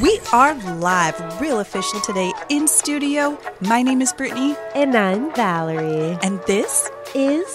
[0.00, 3.38] We are live, real official today in studio.
[3.60, 6.18] My name is Brittany, And I'm Valerie.
[6.22, 7.46] and this Is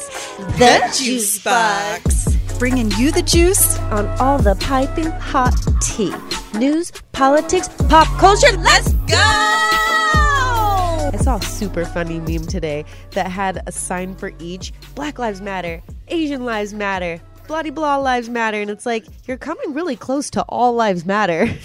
[0.58, 3.78] the Juice Box, bringing you the juice.
[3.90, 6.14] on all the piping hot tea.
[6.58, 8.56] News, politics, pop culture.
[8.58, 9.16] Let's Go!
[11.12, 15.42] I saw a super funny meme today that had a sign for each Black Lives
[15.42, 17.20] Matter, Asian Lives Matter,
[17.50, 18.62] bloody blah lives matter.
[18.62, 21.50] And it's like, you're coming really close to all lives matter.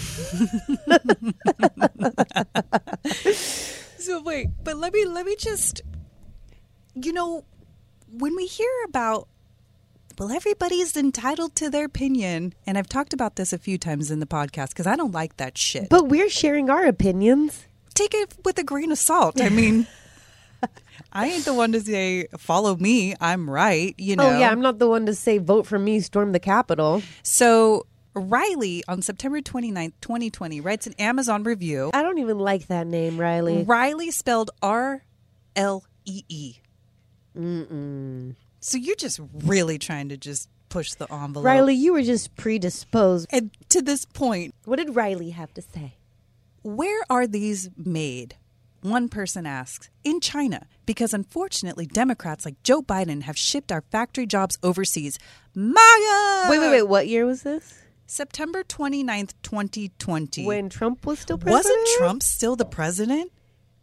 [3.99, 5.81] So wait, but let me let me just,
[6.95, 7.45] you know,
[8.13, 9.29] when we hear about.
[10.19, 12.53] Well, everybody's entitled to their opinion.
[12.67, 15.39] And I've talked about this a few times in the podcast because I don't like
[15.39, 15.89] that shit.
[15.89, 17.65] But we're sharing our opinions.
[17.95, 19.41] take it with a grain of salt.
[19.41, 19.89] I mean,
[21.13, 23.15] I ain't the one to say follow me.
[23.21, 23.95] I'm right.
[23.99, 24.29] You know.
[24.29, 27.03] Oh, yeah, I'm not the one to say vote for me, storm the Capitol.
[27.23, 31.91] So Riley on September 29th, 2020 writes an Amazon review.
[31.93, 33.65] I don't even like that name, Riley.
[33.65, 35.05] Riley spelled R
[35.57, 36.57] L E E.
[37.37, 38.37] Mm.
[38.61, 41.45] So you're just really trying to just push the envelope.
[41.45, 43.27] Riley, you were just predisposed.
[43.31, 45.95] And to this point, What did Riley have to say?
[46.63, 48.37] where are these made?
[48.85, 54.27] One person asks, in China, because unfortunately Democrats like Joe Biden have shipped our factory
[54.27, 55.19] jobs overseas.
[55.55, 56.51] MAGA!
[56.51, 56.83] Wait, wait, wait.
[56.83, 57.79] What year was this?
[58.07, 60.45] September 29th, 2020.
[60.45, 61.65] When Trump was still president?
[61.65, 63.33] Wasn't Trump still the president?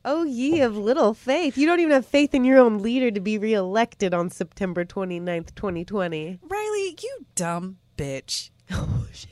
[0.06, 1.58] Oh, ye of little faith.
[1.58, 5.56] You don't even have faith in your own leader to be reelected on September 29th,
[5.56, 6.38] 2020.
[6.48, 8.52] Riley, you dumb bitch.
[8.74, 9.30] Oh, shit.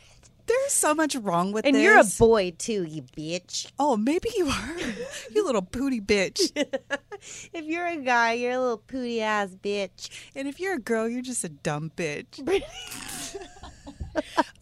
[0.50, 1.69] There's so much wrong with this.
[1.69, 1.83] And this.
[1.83, 3.72] you're a boy, too, you bitch.
[3.80, 4.75] Oh, maybe you are.
[5.31, 6.52] you little pooty bitch.
[7.53, 10.09] If you're a guy, you're a little pooty ass bitch.
[10.36, 12.39] And if you're a girl, you're just a dumb bitch.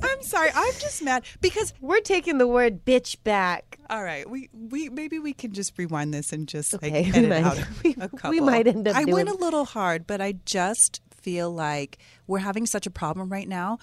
[0.02, 0.50] I'm sorry.
[0.56, 3.78] I'm just mad because We're taking the word bitch back.
[3.92, 7.30] all right, we we maybe we can just rewind this and just Okay, like edit
[7.30, 8.30] might- out we- a couple.
[8.32, 12.40] we might end up I went a little hard, but I just feel like we're
[12.40, 13.78] having such a problem right now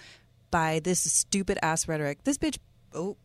[0.54, 2.22] by this stupid ass rhetoric.
[2.22, 2.58] This bitch,
[2.94, 3.16] oh,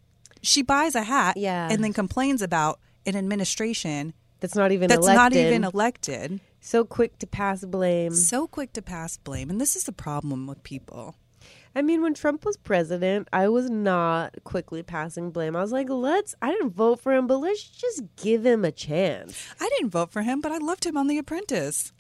[0.41, 1.67] she buys a hat, Yeah.
[1.72, 5.16] and then complains about an administration That's not even that's elected.
[5.16, 6.39] not even elected.
[6.59, 8.13] so quick to pass blame.
[8.16, 11.16] So quick to pass blame, and this is the problem with people.
[11.75, 15.56] I mean, when Trump was president, I was not quickly passing blame.
[15.56, 18.72] I was like, let's, I didn't vote for him, but let's just give him a
[18.72, 19.38] chance.
[19.62, 21.94] I didn't vote for him, but I loved him on The Apprentice.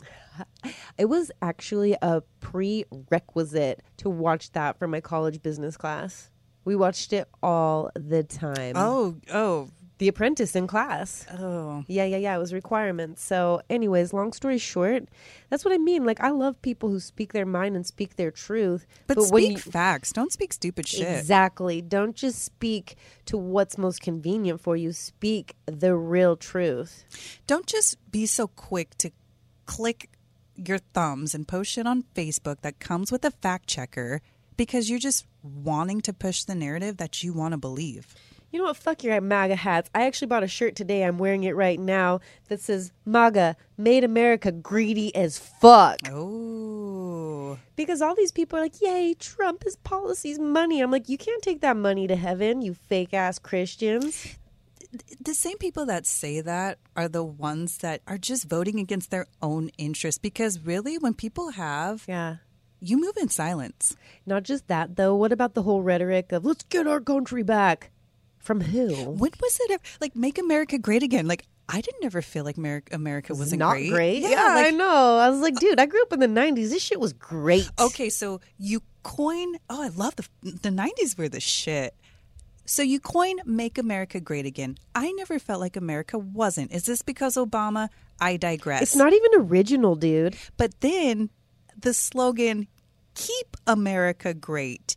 [0.97, 6.29] It was actually a prerequisite to watch that for my college business class.
[6.65, 8.73] We watched it all the time.
[8.75, 11.25] Oh, oh, The Apprentice in class.
[11.39, 11.83] oh.
[11.87, 12.35] Yeah, yeah, yeah.
[12.35, 13.23] It was requirements.
[13.23, 15.05] So, anyways, long story short,
[15.49, 16.03] that's what I mean.
[16.05, 18.85] Like, I love people who speak their mind and speak their truth.
[19.07, 20.11] But, when speak you- facts.
[20.11, 21.07] Don't speak stupid shit.
[21.17, 21.81] Exactly.
[21.81, 24.91] Don't just speak to what's most convenient for you.
[24.91, 27.05] Speak the real truth.
[27.47, 29.11] Don't just be so quick to
[29.65, 30.09] click
[30.67, 34.21] your thumbs and post shit on Facebook that comes with a fact checker
[34.57, 38.13] because you're just wanting to push the narrative that you want to believe.
[38.51, 38.77] You know what?
[38.77, 39.89] Fuck your MAGA hats.
[39.93, 41.03] I actually bought a shirt today.
[41.03, 45.99] I'm wearing it right now that says MAGA made America greedy as fuck.
[46.09, 47.59] Oh.
[47.75, 50.81] Because all these people are like, yay, Trump, his policies, money.
[50.81, 54.35] I'm like, you can't take that money to heaven, you fake ass Christians.
[55.21, 59.27] The same people that say that are the ones that are just voting against their
[59.41, 62.37] own interests because really, when people have, Yeah.
[62.81, 63.95] you move in silence.
[64.25, 65.13] Not just that, though.
[65.15, 67.91] What about the whole rhetoric of let's get our country back?
[68.39, 68.87] From who?
[69.11, 71.27] When was it ever like make America great again?
[71.27, 73.91] Like I didn't ever feel like America, America wasn't not great.
[73.91, 74.19] great.
[74.23, 75.17] Yeah, Yeah, I like, know.
[75.19, 76.69] I was like, dude, I grew up in the '90s.
[76.71, 77.69] This shit was great.
[77.79, 79.55] okay, so you coin.
[79.69, 81.93] Oh, I love the the nineties were the shit.
[82.69, 86.71] So you coin "Make America Great Again." I never felt like America wasn't.
[86.71, 87.89] Is this because Obama?
[88.21, 88.83] I digress.
[88.83, 90.35] It's not even original, dude.
[90.55, 91.31] But then
[91.75, 92.67] the slogan
[93.15, 94.95] "Keep America Great."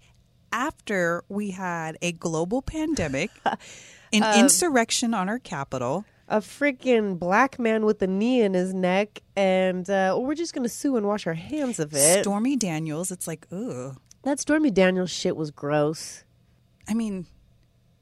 [0.53, 3.31] After we had a global pandemic,
[4.13, 8.75] an Um, insurrection on our Capitol, A freaking black man with a knee in his
[8.75, 12.23] neck, and uh, we're just gonna sue and wash our hands of it.
[12.23, 13.11] Stormy Daniels.
[13.11, 13.97] It's like, ugh.
[14.25, 16.25] that Stormy Daniels shit was gross.
[16.87, 17.25] I mean,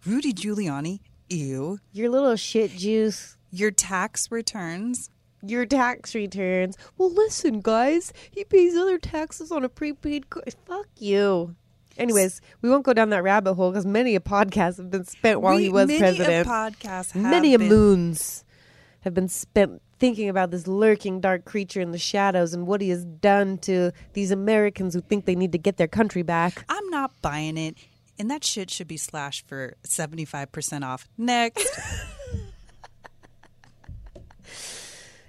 [0.07, 1.79] Rudy Giuliani, ew.
[1.93, 3.37] Your little shit juice.
[3.51, 5.11] Your tax returns.
[5.43, 6.77] Your tax returns.
[6.99, 8.13] Well, listen, guys.
[8.31, 10.31] He pays other taxes on a prepaid.
[10.31, 11.55] Co- Fuck you.
[11.99, 15.41] Anyways, we won't go down that rabbit hole because many a podcast have been spent
[15.41, 16.47] while We- he was many president.
[16.47, 18.45] A podcasts have many a been- moons
[19.01, 22.89] have been spent thinking about this lurking dark creature in the shadows and what he
[22.89, 26.65] has done to these Americans who think they need to get their country back.
[26.71, 27.75] I'm not buying it.
[28.21, 31.09] And that shit should be slashed for 75% off.
[31.17, 31.67] Next.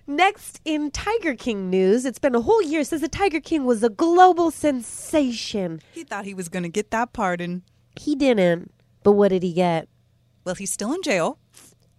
[0.08, 3.82] Next, in Tiger King news, it's been a whole year since the Tiger King was
[3.82, 5.80] a global sensation.
[5.94, 7.64] he thought he was going to get that pardon.
[7.98, 8.74] He didn't.
[9.04, 9.88] But what did he get?
[10.44, 11.40] Well, he's still in jail.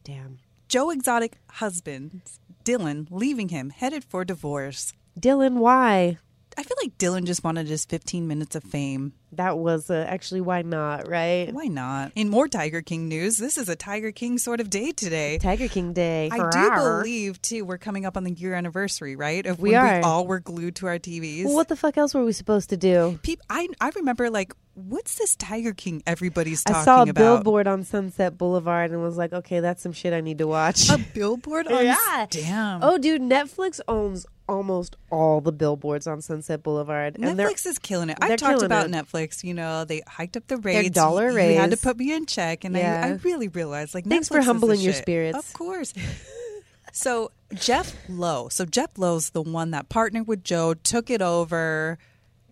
[0.04, 0.40] Damn.
[0.68, 2.20] Joe Exotic husband,
[2.66, 4.92] Dylan, leaving him, headed for divorce.
[5.18, 6.18] Dylan, why?
[6.56, 9.12] I feel like Dylan just wanted his 15 minutes of fame.
[9.32, 11.50] That was uh, actually why not, right?
[11.52, 12.12] Why not?
[12.14, 15.38] In more Tiger King news, this is a Tiger King sort of day today.
[15.38, 16.28] Tiger King Day.
[16.30, 19.46] I do believe too we're coming up on the year anniversary, right?
[19.46, 19.96] Of We when are.
[19.98, 21.46] we all were glued to our TVs.
[21.46, 23.18] Well, what the fuck else were we supposed to do?
[23.22, 27.14] Peop I I remember like, what's this Tiger King everybody's talking I saw a about?
[27.14, 30.90] billboard on Sunset Boulevard and was like, okay, that's some shit I need to watch.
[30.90, 32.26] A billboard on Yeah.
[32.28, 32.80] Damn.
[32.82, 37.16] oh, dude, Netflix owns almost all the billboards on Sunset Boulevard.
[37.16, 38.18] And Netflix is killing it.
[38.20, 38.92] I've talked about it.
[38.92, 39.42] Netflix.
[39.44, 40.90] You know, they hiked up the rates.
[40.90, 43.02] dollar you, you had to put me in check, and Yeah.
[43.04, 45.02] I, I really realized like Thanks Netflix for is humbling your shit.
[45.02, 45.38] spirits.
[45.38, 45.94] Of course.
[46.92, 48.48] so Jeff Lowe.
[48.48, 51.98] So Jeff Lowe's the one that partnered with Joe, took it over,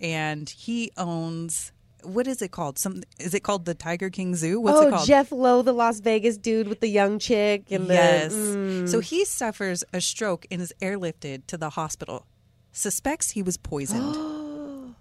[0.00, 1.72] and he owns.
[2.05, 2.79] What is it called?
[2.79, 4.61] Some is it called the Tiger King Zoo?
[4.61, 5.06] What's oh, it called?
[5.06, 8.32] Jeff Lowe, the Las Vegas dude with the young chick and yes.
[8.32, 8.88] the mm.
[8.88, 12.26] So he suffers a stroke and is airlifted to the hospital.
[12.73, 14.17] Suspects he was poisoned.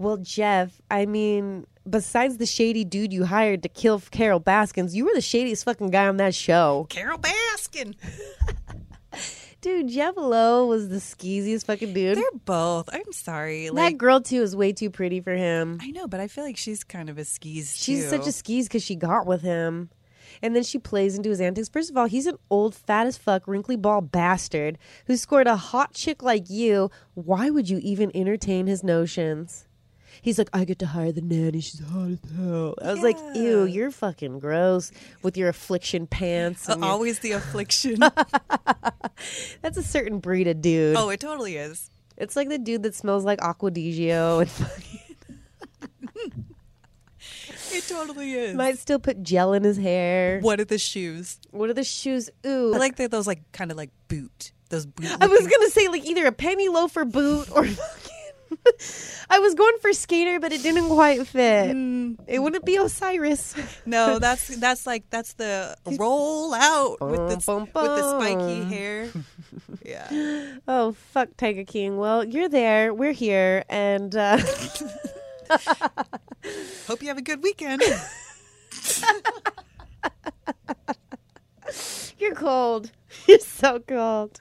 [0.00, 5.04] Well, Jeff, I mean, besides the shady dude you hired to kill Carol Baskins, you
[5.04, 6.86] were the shadiest fucking guy on that show.
[6.88, 7.96] Carol Baskin.
[9.60, 12.16] Dude, Jeff Lowe was the skeeziest fucking dude.
[12.16, 12.88] They're both.
[12.92, 13.68] I'm sorry.
[13.70, 15.78] that girl too is way too pretty for him.
[15.82, 17.76] I know, but I feel like she's kind of a skis.
[17.76, 18.08] She's too.
[18.10, 19.90] such a skis because she got with him.
[20.42, 21.68] And then she plays into his antics.
[21.68, 25.56] First of all, he's an old, fat as fuck, wrinkly ball bastard who scored a
[25.56, 26.90] hot chick like you.
[27.14, 29.67] Why would you even entertain his notions?
[30.22, 31.60] He's like, I get to hire the nanny.
[31.60, 32.74] She's hot as hell.
[32.82, 34.90] I was like, ew, you're fucking gross
[35.22, 36.68] with your affliction pants.
[36.68, 38.00] Uh, your- always the affliction.
[39.62, 40.96] That's a certain breed of dude.
[40.96, 41.90] oh, it totally is.
[42.16, 46.44] It's like the dude that smells like Acqua di Gio di and fucking
[47.70, 48.54] It totally is.
[48.54, 50.40] might still put gel in his hair.
[50.40, 51.38] what are the shoes?
[51.50, 52.30] What are the shoes?
[52.46, 52.72] Ooh.
[52.74, 54.52] I like they're those like kind of like boot.
[54.70, 55.10] Those boot.
[55.20, 57.66] I was gonna say like either a penny loafer boot or.
[59.30, 61.76] I was going for skater, but it didn't quite fit.
[62.26, 63.54] It wouldn't be Osiris.
[63.86, 69.08] No, that's that's like that's the roll out with the with the spiky hair.
[69.84, 70.58] Yeah.
[70.68, 71.96] Oh fuck, Tiger King.
[71.96, 72.92] Well, you're there.
[72.92, 74.38] We're here, and uh,
[76.86, 77.82] Hope you have a good weekend.
[82.20, 82.90] You're cold.
[83.26, 84.38] You're so cold.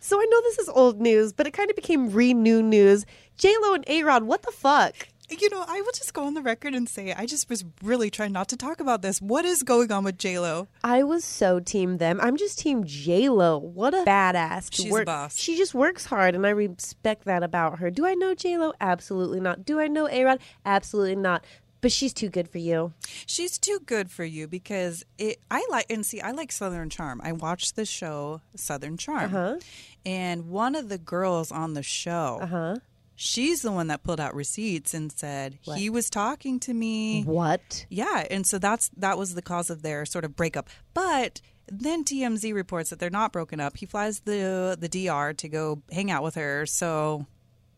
[0.00, 3.04] So I know this is old news, but it kind of became re-new news.
[3.36, 5.08] J Lo and A Rod, what the fuck?
[5.28, 8.10] You know, I will just go on the record and say I just was really
[8.10, 9.20] trying not to talk about this.
[9.20, 10.68] What is going on with J Lo?
[10.84, 12.20] I was so team them.
[12.22, 13.58] I'm just team J Lo.
[13.58, 14.68] What a badass.
[14.70, 15.36] She's a boss.
[15.36, 17.90] She just works hard, and I respect that about her.
[17.90, 18.72] Do I know J Lo?
[18.80, 19.64] Absolutely not.
[19.64, 20.38] Do I know A Rod?
[20.64, 21.44] Absolutely not.
[21.86, 22.94] But she's too good for you.
[23.26, 25.38] She's too good for you because it.
[25.52, 26.20] I like and see.
[26.20, 27.20] I like Southern Charm.
[27.22, 29.58] I watched the show Southern Charm, Uh-huh.
[30.04, 32.76] and one of the girls on the show, Uh huh.
[33.14, 37.22] she's the one that pulled out receipts and said he was talking to me.
[37.22, 37.86] What?
[37.88, 40.68] Yeah, and so that's that was the cause of their sort of breakup.
[40.92, 41.40] But
[41.70, 43.76] then TMZ reports that they're not broken up.
[43.76, 46.66] He flies the the DR to go hang out with her.
[46.66, 47.26] So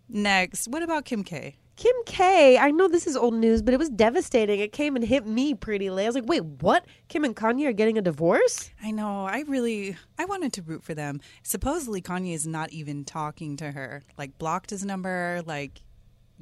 [0.08, 1.56] next, what about Kim K?
[1.78, 2.58] Kim K.
[2.58, 4.58] I know this is old news, but it was devastating.
[4.58, 6.06] It came and hit me pretty late.
[6.06, 6.84] I was like, wait, what?
[7.06, 8.72] Kim and Kanye are getting a divorce?
[8.82, 9.26] I know.
[9.26, 11.20] I really I wanted to root for them.
[11.44, 14.02] Supposedly Kanye is not even talking to her.
[14.16, 15.82] Like blocked his number, like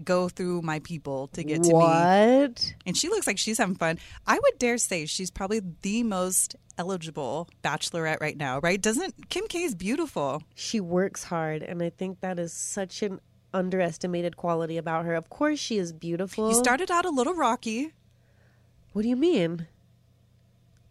[0.02, 1.74] go through my people to get to me.
[1.74, 2.74] what?
[2.86, 3.98] And she looks like she's having fun.
[4.26, 8.80] I would dare say she's probably the most eligible bachelorette right now, right?
[8.80, 10.42] Doesn't Kim K is beautiful.
[10.54, 13.20] She works hard, and I think that is such an
[13.56, 15.14] underestimated quality about her.
[15.14, 16.50] Of course, she is beautiful.
[16.50, 17.92] You started out a little rocky.
[18.92, 19.66] What do you mean?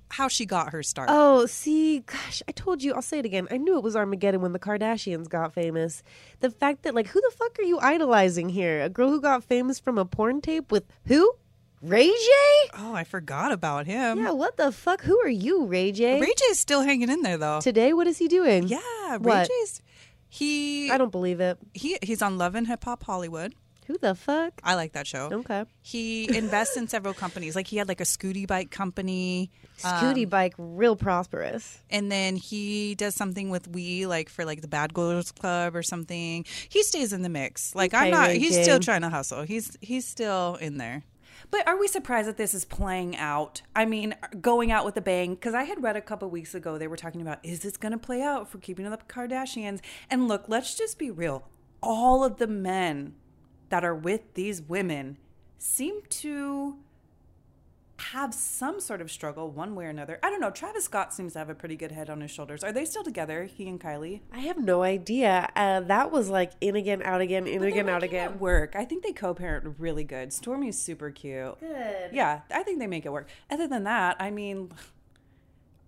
[0.10, 1.10] How she got her start.
[1.12, 3.48] Oh, see, gosh, I told you, I'll say it again.
[3.52, 6.04] I knew it was Armageddon when the Kardashians got famous.
[6.40, 8.82] The fact that, like, who the fuck are you idolizing here?
[8.84, 11.34] A girl who got famous from a porn tape with who?
[11.82, 12.30] Ray J?
[12.78, 14.20] Oh, I forgot about him.
[14.20, 15.02] Yeah, what the fuck?
[15.02, 16.20] Who are you, Ray J?
[16.22, 17.60] Ray J is still hanging in there though.
[17.62, 18.68] Today, what is he doing?
[18.68, 18.80] yeah,
[19.12, 19.48] Ray What?
[19.50, 19.82] J's.
[20.36, 21.58] He I don't believe it.
[21.74, 23.56] he he's on Love and Hip Hop Hollywood.
[23.88, 24.54] Who the fuck?
[24.64, 25.30] I like that show.
[25.32, 25.64] Okay.
[25.84, 27.56] He invests in several companies.
[27.56, 29.52] Like he had like a scooty bike company.
[29.84, 31.78] Um, scooty bike, real prosperous.
[31.92, 35.84] and then he does something with we like for like the bad girls club or
[35.84, 39.78] something he stays in the mix like i'm not he's still trying to hustle he's
[39.82, 41.04] he's still in there
[41.56, 43.62] But are we surprised that this is playing out?
[43.74, 45.36] I mean, going out with a bang?
[45.36, 47.94] Because I had read a couple weeks ago they were talking about is this going
[47.94, 49.80] to play out for keeping up the Kardashians?
[50.10, 51.48] And look, let's just be real.
[51.82, 53.16] All of the men
[53.70, 55.18] that are with these women
[55.58, 56.76] seem to
[57.98, 60.20] have some sort of struggle one way or another.
[60.22, 60.52] I don't know.
[60.52, 62.64] Travis Scott seems to have a pretty good head on his shoulders.
[62.64, 64.22] Are they still together, he and Kylie?
[64.34, 65.50] I have no idea.
[65.56, 68.40] Uh, that was like in again, out again, in But again, out again.
[68.40, 68.76] Work.
[68.76, 70.30] I think they co-parent really good.
[70.30, 71.60] Stormi's super cute.
[71.60, 72.10] Good.
[72.12, 73.30] Yeah, I think they make it work.
[73.50, 74.72] Other than that, I mean,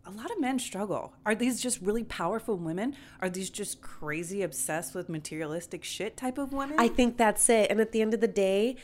[0.06, 1.14] a lot of men struggle.
[1.26, 2.96] Are these just really powerful women?
[3.22, 6.80] Are these just crazy, obsessed with materialistic shit type of women?
[6.80, 7.70] I think that's it.
[7.70, 8.78] And at the end of the day,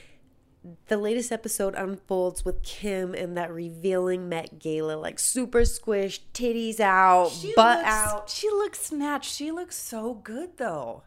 [0.88, 6.80] the latest episode unfolds with Kim and that revealing Met Gala, like super squished, titties
[6.80, 8.30] out, She butt looks- out.
[8.30, 9.34] She looks snatched.
[9.34, 11.04] She looks so good though.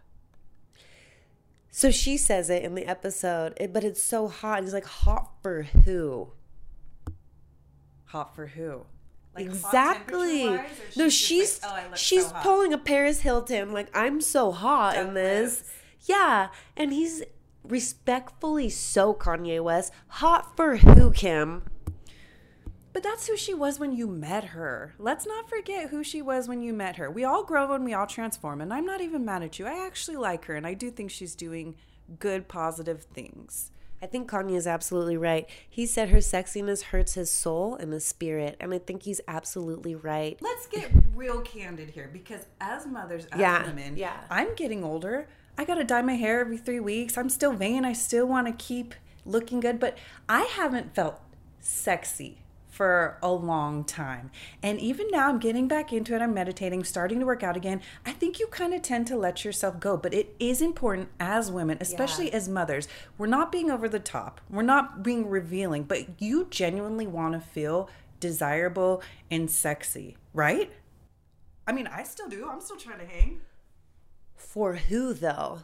[1.71, 4.63] So she says it in the episode, but it's so hot.
[4.63, 6.33] He's like, hot for who?
[8.07, 8.87] Hot for who?
[9.35, 10.59] Like, exactly.
[10.97, 13.73] No, she's like, "Oh, she's so pulling a Paris Hilton.
[13.73, 15.65] Like I'm so hot in this.
[16.07, 17.23] Yeah, and he's
[17.69, 19.93] respectfully so Kanye West.
[20.09, 21.65] Hot for who, Kim?
[22.93, 24.95] But that's who she was when you met her.
[24.99, 27.11] Let's not forget who she was when you met her.
[27.11, 29.67] We all grow and we all transform, and I'm not even mad at you.
[29.67, 31.75] I actually like her, and I do think she's doing
[32.19, 33.71] good, positive things.
[34.01, 35.49] I think Kanye is absolutely right.
[35.69, 39.95] He said her sexiness hurts his soul and his spirit, and I think he's absolutely
[39.95, 40.39] right.
[40.41, 44.21] Let's get real candid here because as mothers, as Yeah, women, yeah.
[44.31, 45.29] I'm getting older.
[45.59, 47.17] I got to dye my hair every three weeks.
[47.17, 47.85] I'm still vain.
[47.85, 48.95] I still want to keep
[49.25, 49.97] looking good, but
[50.29, 51.21] I haven't felt
[51.61, 52.39] sexy
[52.77, 54.31] for a long time.
[54.63, 56.21] And even now, I'm getting back into it.
[56.21, 57.81] I'm meditating, starting to work out again.
[58.05, 61.51] I think you kind of tend to let yourself go, but it is important as
[61.51, 62.87] women, especially as mothers.
[63.17, 67.41] We're not being over the top, we're not being revealing, but you genuinely want to
[67.41, 67.89] feel
[68.21, 70.71] desirable and sexy, right?
[71.67, 72.47] I mean, I still do.
[72.49, 73.41] I'm still trying to hang.
[74.37, 75.61] For who though?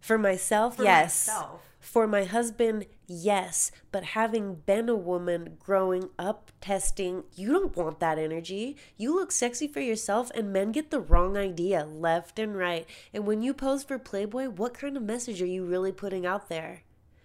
[0.00, 1.28] For myself, For yes.
[1.28, 1.60] myself.
[1.78, 3.72] For my husband, yes.
[3.90, 8.76] But having been a woman growing up testing, you don't want that energy.
[8.96, 12.86] You look sexy for yourself, and men get the wrong idea left and right.
[13.14, 16.48] And when you pose for Playboy, what kind of message are you really putting out
[16.48, 16.82] there?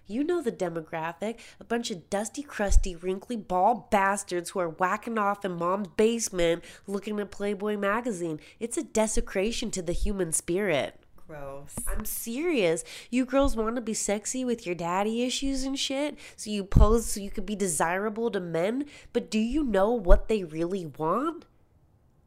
[0.07, 5.17] You know the demographic a bunch of dusty, crusty, wrinkly, bald bastards who are whacking
[5.17, 8.39] off in mom's basement looking at Playboy magazine.
[8.59, 10.99] It's a desecration to the human spirit.
[11.27, 11.75] Gross.
[11.87, 12.83] I'm serious.
[13.09, 17.07] You girls want to be sexy with your daddy issues and shit, so you pose
[17.07, 21.45] so you could be desirable to men, but do you know what they really want?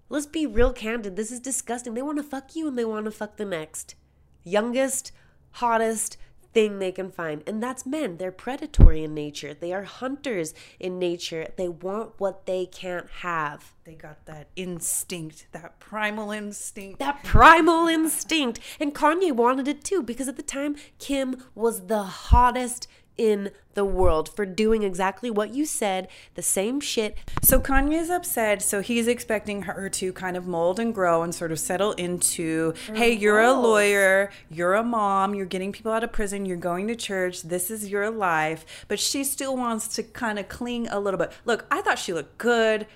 [0.08, 1.14] Let's be real candid.
[1.14, 1.94] This is disgusting.
[1.94, 3.94] They want to fuck you and they want to fuck the next
[4.42, 5.12] youngest,
[5.52, 6.16] hottest
[6.52, 7.42] thing they can find.
[7.46, 8.16] And that's men.
[8.16, 9.54] They're predatory in nature.
[9.54, 11.48] They are hunters in nature.
[11.56, 13.74] They want what they can't have.
[13.84, 16.98] They got that instinct, that primal instinct.
[16.98, 18.60] that primal instinct.
[18.78, 22.88] And Kanye wanted it too because at the time, Kim was the hottest
[23.18, 27.16] in the world for doing exactly what you said, the same shit.
[27.42, 28.62] So Kanye's upset.
[28.62, 32.74] So he's expecting her to kind of mold and grow and sort of settle into,
[32.94, 36.88] hey, you're a lawyer, you're a mom, you're getting people out of prison, you're going
[36.88, 38.84] to church, this is your life.
[38.88, 41.32] But she still wants to kind of cling a little bit.
[41.44, 42.86] Look, I thought she looked good.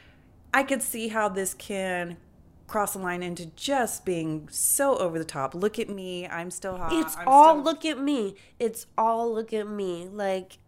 [0.54, 2.16] I could see how this can
[2.72, 5.54] cross the line into just being so over the top.
[5.54, 6.92] Look at me, I'm still hot.
[6.92, 8.34] It's I'm all still- look at me.
[8.58, 10.08] It's all look at me.
[10.10, 10.58] Like,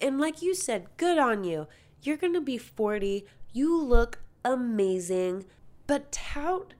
[0.00, 1.68] and like you said, good on you.
[2.02, 3.24] You're going to be 40.
[3.52, 5.44] You look amazing,
[5.86, 6.74] but tout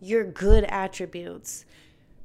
[0.00, 1.64] your good attributes.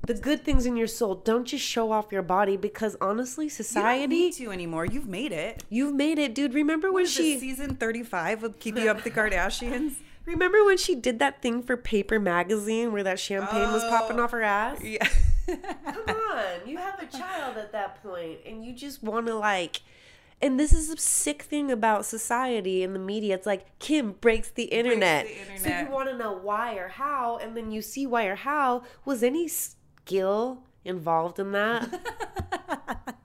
[0.05, 1.15] The good things in your soul.
[1.15, 4.85] Don't just show off your body because honestly, society You don't need to anymore.
[4.85, 5.63] You've made it.
[5.69, 6.53] you've made it, dude.
[6.53, 9.93] Remember when What is this, she season 35 of Keeping Up the Kardashians?
[10.25, 14.33] Remember when she did that thing for Paper Magazine where that champagne was popping off
[14.33, 14.81] oh, her ass?
[14.81, 15.07] Yeah.
[15.47, 19.81] Come on, you have a child at that point, and you just want to like.
[20.41, 23.35] And this is a sick thing about society and the media.
[23.35, 25.25] It's like Kim breaks the internet.
[25.27, 25.87] the So internet.
[25.87, 28.83] you want to know why or how, and then you see why or how.
[29.05, 33.17] Was any skill involved in that?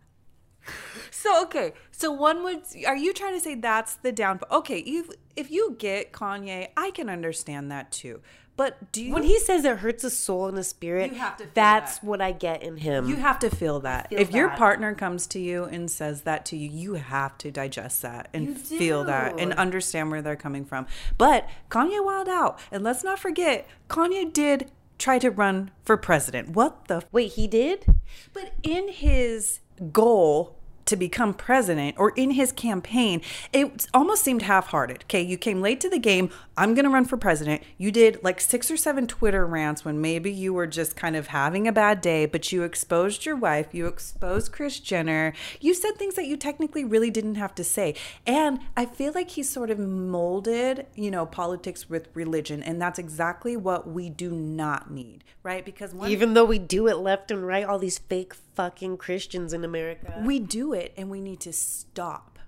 [1.10, 4.58] So okay, so one would are you trying to say that's the downfall?
[4.58, 8.20] Okay, if if you get Kanye, I can understand that too.
[8.56, 11.36] But do you when he says it hurts a soul and a spirit, You have
[11.36, 12.04] to feel that's that.
[12.06, 13.08] what I get in him.
[13.08, 14.08] you have to feel that.
[14.08, 17.52] Feel if your partner comes to you and says that to you, you have to
[17.52, 20.86] digest that and feel that and understand where they're coming from.
[21.16, 22.58] But Kanye wild out.
[22.72, 26.48] And let's not forget, Kanye did try to run for president.
[26.50, 27.86] What the Wait, he did?
[28.32, 29.60] But in his
[29.92, 30.57] goal
[30.88, 35.04] to become president or in his campaign, it almost seemed half hearted.
[35.04, 36.30] Okay, you came late to the game.
[36.56, 37.62] I'm going to run for president.
[37.76, 41.28] You did like six or seven Twitter rants when maybe you were just kind of
[41.28, 45.32] having a bad day, but you exposed your wife, you exposed Kris Jenner.
[45.60, 47.94] You said things that you technically really didn't have to say.
[48.26, 52.62] And I feel like he sort of molded, you know, politics with religion.
[52.62, 55.64] And that's exactly what we do not need, right?
[55.64, 59.64] Because Even though we do it left and right, all these fake fucking Christians in
[59.64, 60.20] America.
[60.26, 62.40] we do it and we need to stop.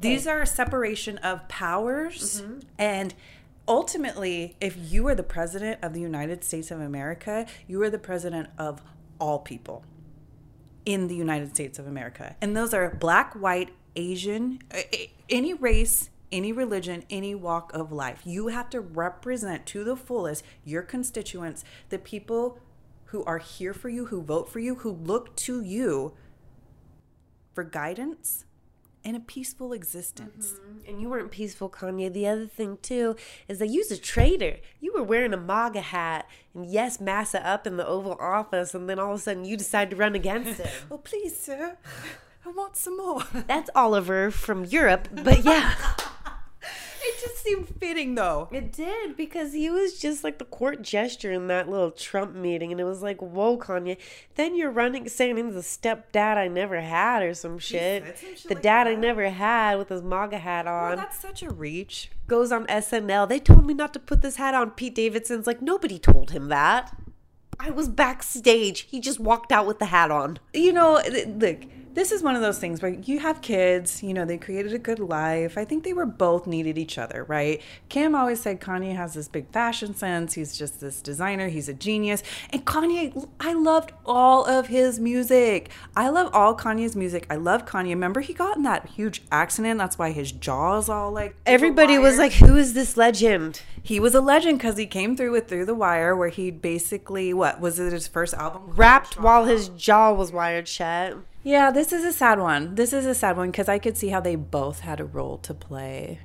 [0.00, 2.40] These are a separation of powers.
[2.40, 2.60] Mm-hmm.
[2.78, 3.14] And
[3.68, 7.98] ultimately, if you are the president of the United States of America, you are the
[7.98, 8.80] president of
[9.20, 9.84] all people
[10.86, 12.36] in the United States of America.
[12.40, 14.60] And those are black, white, Asian,
[15.28, 18.22] any race, any religion, any walk of life.
[18.24, 22.60] You have to represent to the fullest your constituents, the people
[23.14, 26.12] who are here for you, who vote for you, who look to you
[27.54, 28.44] for guidance
[29.04, 30.54] and a peaceful existence.
[30.54, 30.90] Mm-hmm.
[30.90, 32.12] And you weren't peaceful, Kanye.
[32.12, 33.14] The other thing too
[33.46, 34.56] is that you's a traitor.
[34.80, 38.90] You were wearing a MAGA hat and yes, massa up in the Oval Office, and
[38.90, 40.68] then all of a sudden you decide to run against him.
[40.90, 41.78] Oh, please, sir.
[42.44, 43.22] I want some more.
[43.46, 45.72] That's Oliver from Europe, but yeah.
[47.24, 48.48] It just seemed fitting, though.
[48.52, 52.70] It did because he was just like the court gesture in that little Trump meeting,
[52.70, 53.96] and it was like, "Whoa, Kanye!"
[54.34, 58.04] Then you're running, saying he's the stepdad I never had or some shit.
[58.04, 60.88] some shit the like dad I never had with his MAGA hat on.
[60.88, 62.10] Well, that's such a reach.
[62.26, 63.28] Goes on SNL.
[63.28, 64.70] They told me not to put this hat on.
[64.72, 66.96] Pete Davidson's like, nobody told him that.
[67.58, 68.80] I was backstage.
[68.80, 70.38] He just walked out with the hat on.
[70.52, 71.00] you know,
[71.38, 71.60] look,
[71.94, 74.78] this is one of those things where you have kids, you know, they created a
[74.78, 75.56] good life.
[75.56, 77.62] I think they were both needed each other, right?
[77.88, 80.34] Kim always said Kanye has this big fashion sense.
[80.34, 81.48] He's just this designer.
[81.48, 82.22] He's a genius.
[82.50, 85.70] And Kanye, I loved all of his music.
[85.96, 87.26] I love all Kanye's music.
[87.30, 87.90] I love Kanye.
[87.90, 89.78] Remember, he got in that huge accident.
[89.78, 91.36] That's why his jaw's all like.
[91.46, 93.62] Everybody was like, who is this legend?
[93.84, 97.34] he was a legend because he came through with Through the Wire, where he basically,
[97.34, 98.62] what was it, his first album?
[98.74, 101.18] Rapped while his jaw was wired shut.
[101.44, 102.74] Yeah, this is a sad one.
[102.74, 105.36] This is a sad one because I could see how they both had a role
[105.38, 106.20] to play.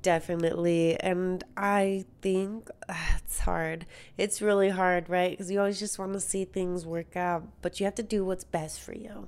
[0.00, 0.98] Definitely.
[1.00, 3.84] And I think ah, it's hard.
[4.16, 5.32] It's really hard, right?
[5.32, 8.24] Because you always just want to see things work out, but you have to do
[8.24, 9.26] what's best for you.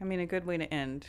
[0.00, 1.08] I mean, a good way to end.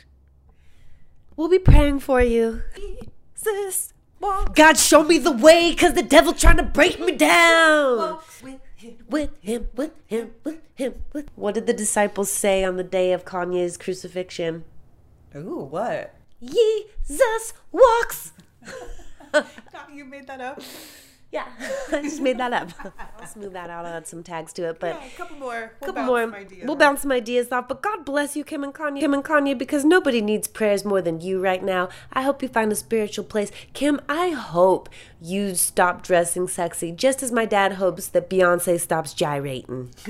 [1.36, 2.62] We'll be praying for you.
[2.76, 8.18] Jesus, walk God, show me the way because the devil trying to break me down.
[8.82, 9.06] With him.
[9.08, 11.28] With him, with him, with him, with.
[11.34, 14.64] What did the disciples say on the day of Kanye's crucifixion?
[15.36, 16.14] Ooh, what?
[16.42, 18.32] Jesus walks.
[19.92, 20.60] You made that up?
[21.32, 21.46] Yeah,
[21.92, 22.70] I just made that up.
[23.20, 23.86] I'll smooth that out.
[23.86, 25.00] I'll add some tags to it, but.
[25.00, 25.72] a couple more.
[25.80, 26.46] We'll couple more.
[26.64, 27.68] We'll bounce some ideas off.
[27.68, 28.98] But God bless you, Kim and Kanye.
[28.98, 31.88] Kim and Kanye, because nobody needs prayers more than you right now.
[32.12, 33.52] I hope you find a spiritual place.
[33.74, 34.88] Kim, I hope
[35.20, 39.94] you stop dressing sexy, just as my dad hopes that Beyonce stops gyrating.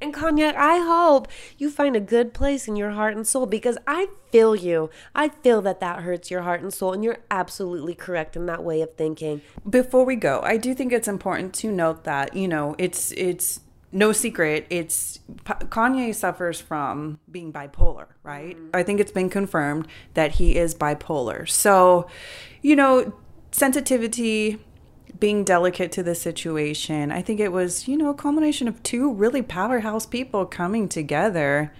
[0.00, 3.76] and Kanye, I hope you find a good place in your heart and soul because
[3.86, 4.90] I feel you.
[5.14, 8.64] I feel that that hurts your heart and soul, and you're absolutely correct in that
[8.64, 9.42] way of thinking.
[9.68, 13.60] Before we go, I do think it's important to note that you know it's it's
[13.92, 14.66] no secret.
[14.70, 18.56] It's Kanye suffers from being bipolar, right?
[18.56, 18.70] Mm-hmm.
[18.74, 21.48] I think it's been confirmed that he is bipolar.
[21.48, 22.08] So,
[22.60, 23.14] you know,
[23.52, 24.58] sensitivity,
[25.20, 27.12] being delicate to the situation.
[27.12, 31.72] I think it was you know a culmination of two really powerhouse people coming together.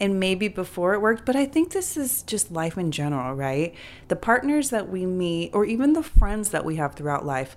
[0.00, 3.74] And maybe before it worked, but I think this is just life in general, right?
[4.06, 7.56] The partners that we meet, or even the friends that we have throughout life,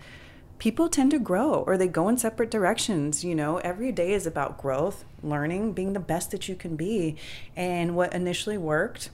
[0.57, 3.23] people tend to grow or they go in separate directions.
[3.23, 7.15] You know, every day is about growth, learning, being the best that you can be.
[7.55, 9.11] And what initially worked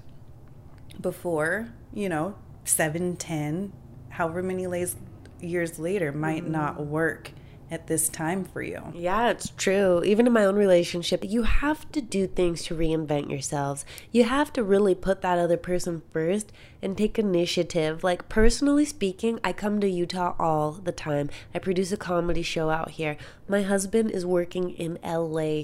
[1.00, 3.74] before, you know, seven, ten,
[4.10, 4.96] however many lays,
[5.40, 6.52] years later, might mm-hmm.
[6.52, 7.32] not work
[7.70, 8.82] at this time for you.
[8.94, 10.04] Yeah, it's true.
[10.04, 13.86] Even in my own relationship, you have to do things to reinvent yourselves.
[14.12, 16.52] You have to really put that other person first
[16.82, 18.04] and take initiative.
[18.04, 21.30] Like, personally speaking, I come to Utah all the time.
[21.54, 23.18] I produce a comedy show out here.
[23.48, 25.64] My husband is working in LA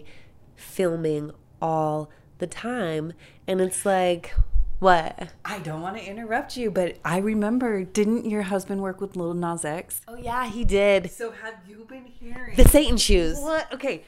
[0.56, 3.14] filming all the time.
[3.48, 4.34] And it's like,
[4.84, 5.30] what?
[5.46, 9.34] I don't want to interrupt you, but I remember, didn't your husband work with Lil
[9.34, 10.02] Nas X?
[10.08, 11.10] Oh, yeah, he did.
[11.10, 12.56] So have you been hearing?
[12.56, 13.40] The Satan shoes.
[13.40, 13.74] What?
[13.74, 14.04] Okay.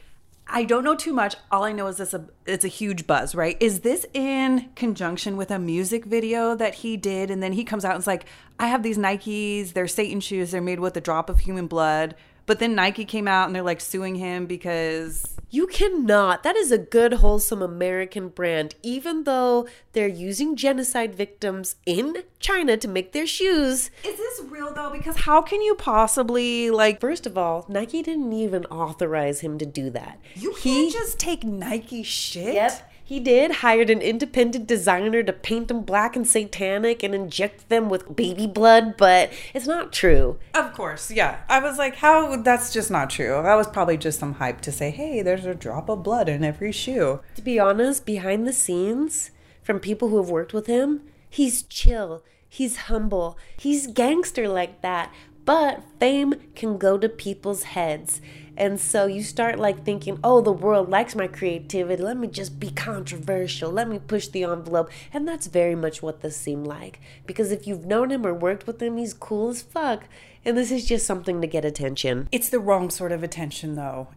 [0.47, 1.35] I don't know too much.
[1.51, 3.57] All I know is this a it's a huge buzz, right?
[3.59, 7.83] Is this in conjunction with a music video that he did and then he comes
[7.83, 8.25] out and is like,
[8.59, 12.13] I have these Nikes, they're Satan shoes, they're made with a drop of human blood,
[12.45, 16.43] But then Nike came out and they're like suing him because You cannot.
[16.43, 18.75] That is a good, wholesome American brand.
[18.83, 23.89] Even though they're using genocide victims in China to make their shoes.
[24.03, 24.91] is this real though?
[24.91, 29.65] Because how can you possibly like First of all, Nike didn't even authorize him to
[29.65, 30.19] do that.
[30.35, 32.53] you can't just take Nike shit?
[32.53, 32.91] Yep.
[33.07, 37.87] He did hired an independent designer to paint them black and satanic and inject them
[37.87, 40.39] with baby blood, but it's not true.
[40.55, 41.41] Of course, yeah.
[41.47, 42.35] I was like, how?
[42.37, 43.39] That's just not true.
[43.43, 46.43] That was probably just some hype to say, hey, there's a drop of blood in
[46.43, 47.19] every shoe.
[47.35, 49.29] To be honest, behind the scenes,
[49.61, 55.13] from people who have worked with him, he's chill, he's humble, he's gangster like that.
[55.45, 58.19] But fame can go to people's heads.
[58.57, 62.01] And so you start like thinking, oh, the world likes my creativity.
[62.01, 63.71] Let me just be controversial.
[63.71, 64.89] Let me push the envelope.
[65.13, 66.99] And that's very much what this seemed like.
[67.25, 70.05] Because if you've known him or worked with him, he's cool as fuck.
[70.45, 72.29] And this is just something to get attention.
[72.31, 74.09] It's the wrong sort of attention, though.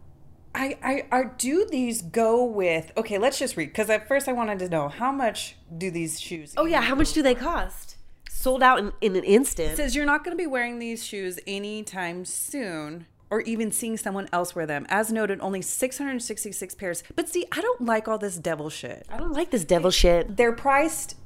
[0.54, 4.58] I, I, do these go with okay let's just read because at first i wanted
[4.60, 6.80] to know how much do these shoes Oh, yeah.
[6.80, 7.96] How much do they cost?
[8.28, 9.72] Sold out in, in an instant.
[9.72, 13.96] It says you're not going to be wearing these shoes anytime soon or even seeing
[13.96, 14.86] someone else wear them.
[14.88, 17.02] As noted only 666 pairs.
[17.14, 19.06] But see i don't like all this devil shit.
[19.10, 20.36] I don't like this devil shit.
[20.36, 21.16] they're priced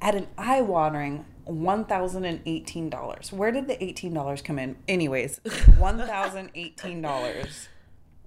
[0.00, 4.76] at an eye-watering $1018 where did the $18 come in?
[4.88, 7.68] Anyways $1018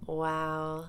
[0.08, 0.86] Wow.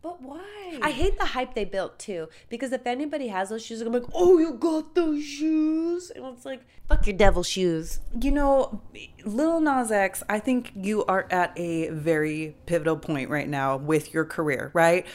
[0.00, 2.28] But why I hate the hype they built too.
[2.48, 6.10] Because if anybody has those shoes, I'm like, oh, you got those shoes.
[6.14, 8.00] And it's like, fuck your devil shoes.
[8.20, 8.80] You know,
[9.24, 14.14] Lil Nas X, I think you are at a very pivotal point right now with
[14.14, 15.06] your career, right?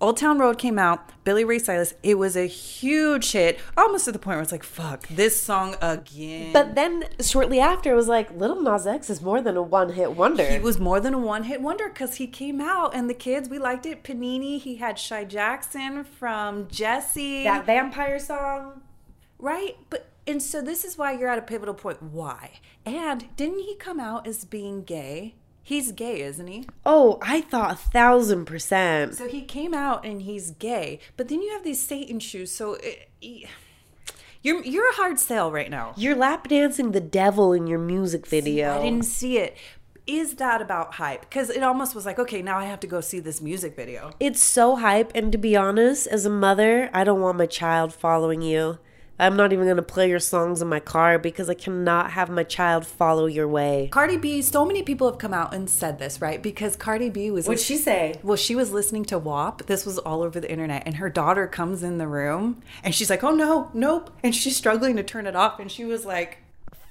[0.00, 4.12] Old Town Road came out, Billy Ray Cyrus, it was a huge hit, almost to
[4.12, 6.52] the point where it's like, fuck, this song again.
[6.52, 9.92] But then shortly after, it was like, Lil Nas X is more than a one
[9.92, 10.44] hit wonder.
[10.50, 13.48] he was more than a one hit wonder because he came out and the kids,
[13.48, 14.02] we liked it.
[14.02, 17.44] Panini, he had Shy Jackson from Jesse.
[17.44, 18.82] that vampire song.
[19.38, 19.76] Right?
[19.90, 22.02] But and so this is why you're at a pivotal point.
[22.02, 22.52] Why?
[22.86, 25.34] And didn't he come out as being gay?
[25.66, 26.68] He's gay, isn't he?
[26.84, 29.14] Oh, I thought a thousand percent.
[29.14, 32.50] So he came out and he's gay, but then you have these Satan shoes.
[32.50, 33.08] So it,
[34.42, 35.94] you're you're a hard sell right now.
[35.96, 38.78] You're lap dancing the devil in your music video.
[38.78, 39.56] I didn't see it.
[40.06, 41.22] Is that about hype?
[41.22, 44.12] Because it almost was like, okay, now I have to go see this music video.
[44.20, 47.94] It's so hype, and to be honest, as a mother, I don't want my child
[47.94, 48.78] following you.
[49.18, 52.42] I'm not even gonna play your songs in my car because I cannot have my
[52.42, 53.88] child follow your way.
[53.92, 56.42] Cardi B, so many people have come out and said this, right?
[56.42, 57.46] Because Cardi B was.
[57.46, 58.18] What'd she say?
[58.24, 59.66] Well, she was listening to WAP.
[59.66, 60.82] This was all over the internet.
[60.84, 64.10] And her daughter comes in the room and she's like, oh no, nope.
[64.24, 65.60] And she's struggling to turn it off.
[65.60, 66.38] And she was like,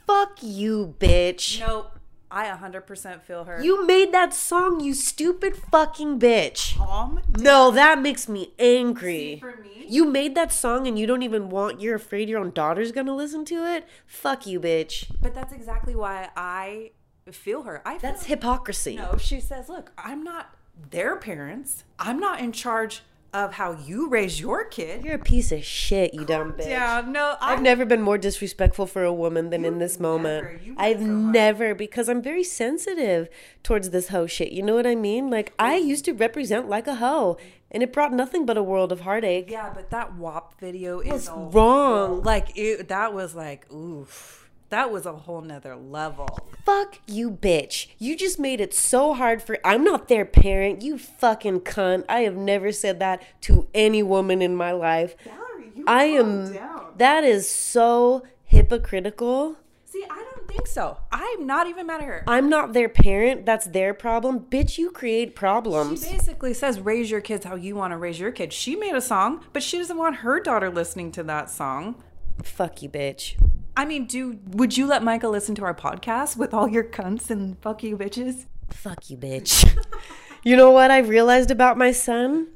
[0.08, 1.60] Fuck you, bitch.
[1.60, 1.98] nope.
[2.34, 3.62] I 100% feel her.
[3.64, 6.76] You made that song, you stupid fucking bitch.
[6.76, 9.36] calm No, that makes me angry.
[9.36, 12.40] See, for me- you made that song and you don't even want, you're afraid your
[12.40, 13.88] own daughter's gonna listen to it?
[14.08, 15.06] Fuck you, bitch.
[15.22, 16.92] But that's exactly why I
[17.32, 17.84] feel her.
[17.86, 18.96] I feel That's hypocrisy.
[18.96, 20.56] No, she says, look, I'm not
[20.90, 21.84] their parents.
[22.00, 25.04] I'm not in charge of how you raise your kid.
[25.04, 26.68] You're a piece of shit, you dumb bitch.
[26.68, 30.62] Yeah, no, I, I've never been more disrespectful for a woman than in this moment.
[30.64, 30.76] never.
[30.78, 33.30] I've so never because I'm very sensitive
[33.64, 34.52] towards this hoe shit.
[34.52, 35.30] You know what I mean?
[35.30, 37.38] Like I used to represent like a hoe,
[37.72, 39.50] and it brought nothing but a world of heartache.
[39.50, 42.22] Yeah, but that WAP video is wrong.
[42.22, 44.43] Like it, that was like, oof.
[44.74, 46.28] That was a whole nother level.
[46.66, 47.90] Fuck you, bitch.
[48.00, 49.60] You just made it so hard for.
[49.64, 50.82] I'm not their parent.
[50.82, 52.06] You fucking cunt.
[52.10, 55.16] I have never said that to any woman in my life.
[55.24, 56.58] Valerie, you I am.
[56.98, 59.58] That is so hypocritical.
[59.86, 60.98] See, I don't think so.
[61.12, 62.24] I'm not even mad at her.
[62.26, 63.46] I'm not their parent.
[63.46, 64.40] That's their problem.
[64.40, 66.04] Bitch, you create problems.
[66.04, 68.56] She basically says, raise your kids how you want to raise your kids.
[68.56, 72.02] She made a song, but she doesn't want her daughter listening to that song.
[72.42, 73.36] Fuck you, bitch.
[73.76, 77.30] I mean, do would you let Micah listen to our podcast with all your cunts
[77.30, 78.46] and fuck you bitches?
[78.70, 79.78] Fuck you, bitch.
[80.44, 82.50] you know what I've realized about my son?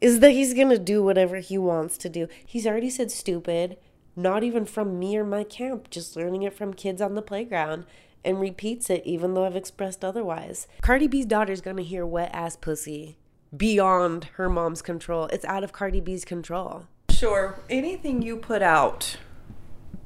[0.00, 2.28] Is that he's gonna do whatever he wants to do.
[2.44, 3.78] He's already said stupid,
[4.14, 7.84] not even from me or my camp, just learning it from kids on the playground,
[8.24, 10.68] and repeats it even though I've expressed otherwise.
[10.82, 13.16] Cardi B's daughter's gonna hear wet ass pussy
[13.56, 15.26] beyond her mom's control.
[15.26, 16.86] It's out of Cardi B's control.
[17.10, 17.58] Sure.
[17.70, 19.16] Anything you put out,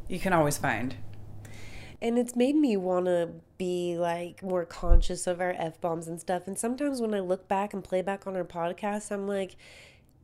[0.09, 0.97] you can always find.
[2.01, 6.21] And it's made me want to be like more conscious of our F bombs and
[6.21, 6.47] stuff.
[6.47, 9.57] And sometimes when I look back and play back on our podcast, I'm like,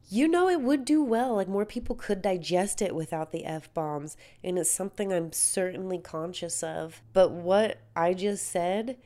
[0.08, 1.34] you know, it would do well.
[1.34, 4.16] Like more people could digest it without the F bombs.
[4.42, 7.02] And it's something I'm certainly conscious of.
[7.12, 8.98] But what I just said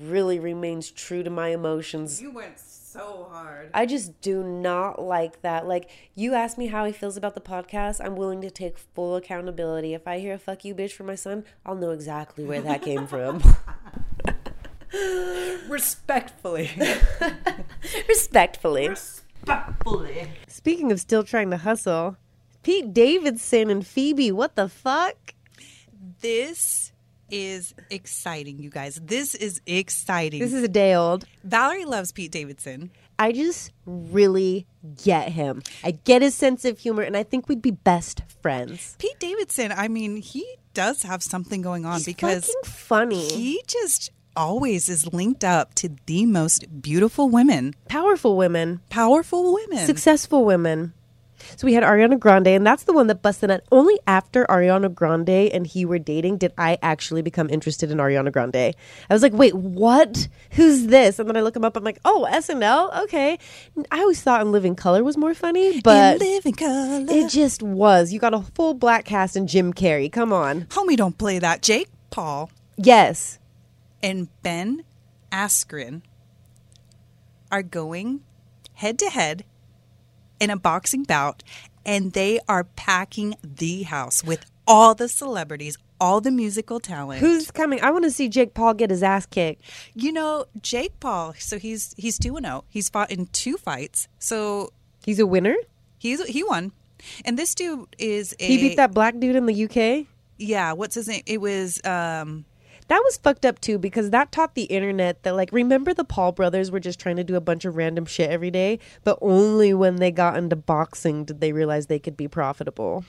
[0.00, 2.20] really remains true to my emotions.
[2.20, 2.58] You went
[2.92, 3.70] so hard.
[3.72, 5.66] I just do not like that.
[5.66, 9.16] Like, you ask me how he feels about the podcast, I'm willing to take full
[9.16, 9.94] accountability.
[9.94, 12.82] If I hear a fuck you bitch from my son, I'll know exactly where that
[12.82, 13.42] came from.
[15.68, 16.70] Respectfully.
[18.08, 18.88] Respectfully.
[18.88, 20.28] Respectfully.
[20.48, 22.18] Speaking of still trying to hustle,
[22.62, 25.34] Pete Davidson and Phoebe, what the fuck?
[26.20, 26.91] This
[27.32, 29.00] is exciting, you guys.
[29.02, 30.40] This is exciting.
[30.40, 31.24] This is a day old.
[31.42, 32.90] Valerie loves Pete Davidson.
[33.18, 34.66] I just really
[35.02, 35.62] get him.
[35.82, 38.96] I get his sense of humor, and I think we'd be best friends.
[38.98, 44.10] Pete Davidson, I mean, he does have something going on He's because funny, he just
[44.36, 49.86] always is linked up to the most beautiful women, powerful women, powerful women.
[49.86, 50.92] successful women.
[51.56, 53.60] So we had Ariana Grande, and that's the one that busted out.
[53.70, 58.32] Only after Ariana Grande and he were dating did I actually become interested in Ariana
[58.32, 58.56] Grande.
[58.56, 58.74] I
[59.10, 60.28] was like, wait, what?
[60.52, 61.18] Who's this?
[61.18, 61.76] And then I look him up.
[61.76, 63.02] I'm like, oh, SNL.
[63.04, 63.38] Okay.
[63.90, 67.06] I always thought In Living Color was more funny, but In living color.
[67.08, 68.12] it just was.
[68.12, 70.10] You got a full black cast and Jim Carrey.
[70.10, 70.62] Come on.
[70.66, 71.62] Homie, don't play that.
[71.62, 73.38] Jake Paul Yes.
[74.02, 74.84] and Ben
[75.30, 76.02] Askren
[77.50, 78.20] are going
[78.74, 79.44] head to head
[80.42, 81.42] in a boxing bout,
[81.86, 87.20] and they are packing the house with all the celebrities, all the musical talent.
[87.20, 87.80] Who's coming?
[87.80, 89.62] I want to see Jake Paul get his ass kicked.
[89.94, 91.34] you know Jake Paul?
[91.38, 92.64] So he's he's two and zero.
[92.68, 94.72] He's fought in two fights, so
[95.04, 95.56] He's a winner.
[95.98, 96.72] he's he won.
[97.24, 100.06] And this dude is a He beat that black dude in the UK.
[100.38, 100.72] yeah.
[100.72, 101.22] What's his name?
[101.26, 102.44] It was um
[102.92, 106.32] That was fucked up too because that taught the internet that like remember the Paul
[106.32, 109.72] brothers were just trying to do a bunch of random shit every day, but only
[109.72, 113.02] when they got into boxing did they realize they could be profitable.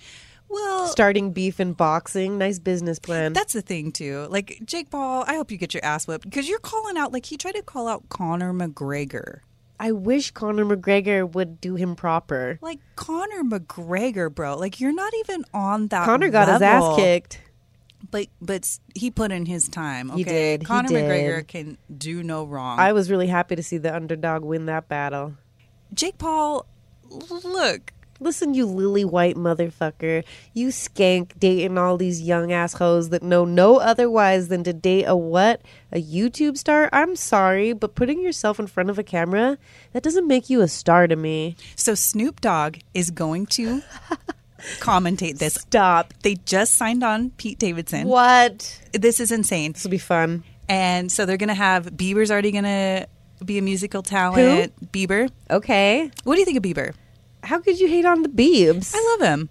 [0.48, 3.34] well Starting beef and boxing, nice business plan.
[3.34, 4.26] That's the thing too.
[4.30, 7.26] Like Jake Paul, I hope you get your ass whipped because you're calling out like
[7.26, 9.39] he tried to call out Conor McGregor.
[9.82, 12.58] I wish Conor McGregor would do him proper.
[12.62, 14.58] Like Conor McGregor, bro.
[14.58, 16.06] Like you're not even on that.
[16.06, 16.96] Conor got his ass level.
[16.96, 17.41] kicked.
[18.10, 20.12] But but he put in his time.
[20.12, 21.04] Okay, He did, he Conor did.
[21.06, 22.80] McGregor can do no wrong.
[22.80, 25.36] I was really happy to see the underdog win that battle.
[25.94, 26.66] Jake Paul,
[27.10, 30.24] look, Listen, you lily white motherfucker.
[30.54, 35.16] You skank dating all these young assholes that know no otherwise than to date a
[35.16, 35.62] what?
[35.92, 36.89] A YouTube star?
[36.94, 39.58] I'm sorry, but putting yourself in front of a camera,
[39.92, 41.58] that doesn't make you a star to me.
[41.76, 43.82] so Snoop Dogg is going to
[44.80, 45.56] commentate this.
[45.56, 46.13] Stop.
[46.23, 48.08] They just signed on Pete Davidson.
[48.08, 48.82] What?
[48.91, 49.73] This is insane.
[49.73, 50.43] This will be fun.
[50.69, 53.08] And so they're going to have Bieber's already going to
[53.43, 54.73] be a musical talent.
[54.91, 55.30] Bieber.
[55.49, 56.10] Okay.
[56.23, 56.93] What do you think of Bieber?
[57.43, 58.93] How could you hate on the Beebs?
[58.95, 59.49] I love him.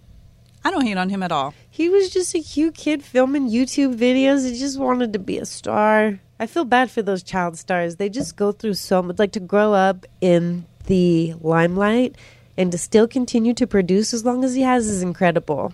[0.65, 1.55] I don't hate on him at all.
[1.69, 4.49] He was just a cute kid filming YouTube videos.
[4.49, 6.21] He just wanted to be a star.
[6.39, 7.97] I feel bad for those child stars.
[7.97, 9.19] They just go through so much.
[9.19, 12.17] Like to grow up in the limelight
[12.57, 15.73] and to still continue to produce as long as he has is incredible.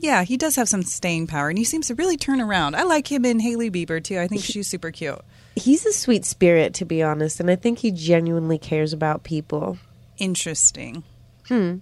[0.00, 2.76] Yeah, he does have some staying power, and he seems to really turn around.
[2.76, 4.18] I like him and Hailey Bieber too.
[4.20, 5.18] I think she's super cute.
[5.56, 9.78] He's a sweet spirit, to be honest, and I think he genuinely cares about people.
[10.18, 11.02] Interesting.
[11.48, 11.76] Hmm.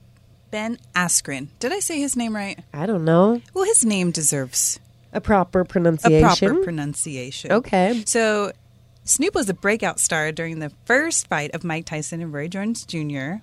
[0.50, 1.48] Ben Askren.
[1.58, 2.58] Did I say his name right?
[2.72, 3.42] I don't know.
[3.52, 4.78] Well, his name deserves
[5.12, 6.24] A proper pronunciation.
[6.24, 7.52] a proper pronunciation.
[7.52, 8.02] Okay.
[8.06, 8.52] So,
[9.04, 12.84] Snoop was a breakout star during the first fight of Mike Tyson and Roy Jones
[12.86, 13.34] Jr.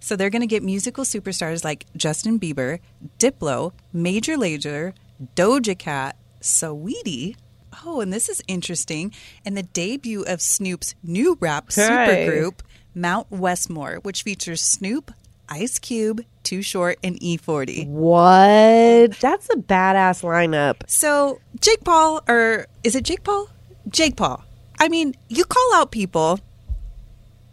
[0.00, 2.80] So they're going to get musical superstars like Justin Bieber,
[3.18, 4.94] Diplo, Major Lazer,
[5.36, 7.36] Doja Cat, Saweetie.
[7.84, 9.12] Oh, and this is interesting.
[9.44, 11.82] And the debut of Snoop's new rap Hey.
[11.82, 12.60] supergroup,
[12.94, 15.12] Mount Westmore, which features Snoop,
[15.48, 17.86] Ice Cube, Too Short, and E E40.
[17.88, 19.18] What?
[19.20, 20.82] That's a badass lineup.
[20.88, 23.48] So Jake Paul, or is it Jake Paul?
[23.88, 24.42] Jake Paul.
[24.78, 26.40] I mean, you call out people.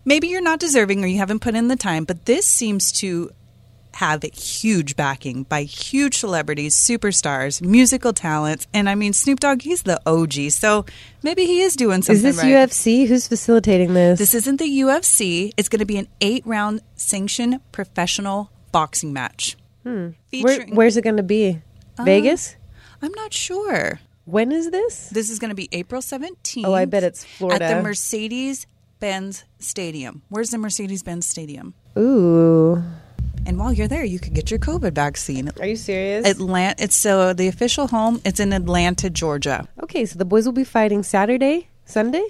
[0.08, 3.30] Maybe you're not deserving or you haven't put in the time, but this seems to
[3.96, 9.64] have huge backing by huge celebrities, superstars, musical talents, and I mean Snoop Dogg.
[9.64, 10.86] He's the OG, so
[11.24, 12.70] maybe he is doing something Is this right.
[12.70, 13.06] UFC?
[13.06, 14.18] Who's facilitating this?
[14.18, 15.52] This isn't the UFC.
[15.58, 19.58] It's going to be an eight-round sanctioned professional boxing match.
[19.84, 19.90] Hmm.
[19.90, 21.62] Where, Featuring, where's it going to be?
[21.98, 22.56] Uh, Vegas?
[23.02, 24.00] I'm not sure.
[24.24, 25.10] When is this?
[25.10, 26.64] This is going to be April 17th.
[26.66, 27.66] Oh, I bet it's Florida.
[27.66, 28.68] At the Mercedes
[29.00, 30.22] Benz Stadium.
[30.30, 31.74] Where's the Mercedes Benz Stadium?
[31.98, 32.82] Ooh.
[33.46, 35.52] And while you're there, you could get your COVID vaccine.
[35.60, 36.28] Are you serious?
[36.28, 36.76] Atlanta.
[36.84, 38.22] It's so the official home.
[38.26, 39.68] It's in Atlanta, Georgia.
[39.84, 42.24] okay, so the boys will be fighting Saturday, Sunday?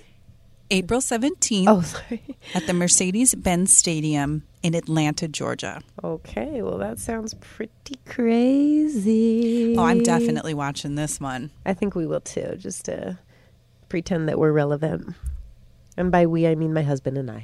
[0.69, 2.21] April 17th Oh, sorry.
[2.53, 5.81] at the Mercedes Benz Stadium in Atlanta, Georgia.
[6.03, 9.75] Okay, well, that sounds pretty crazy.
[9.77, 11.51] Oh, I'm definitely watching this one.
[11.65, 13.17] I think we will too, just to
[13.89, 15.15] pretend that we're relevant.
[15.97, 17.43] And by we, I mean my husband and I.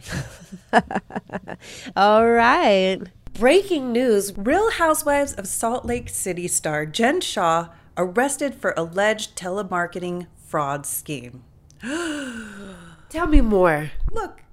[1.95, 2.99] All right.
[3.33, 10.27] Breaking news Real Housewives of Salt Lake City star Jen Shah arrested for alleged telemarketing
[10.37, 11.43] fraud scheme.
[13.09, 13.89] Tell me more.
[14.11, 14.43] Look,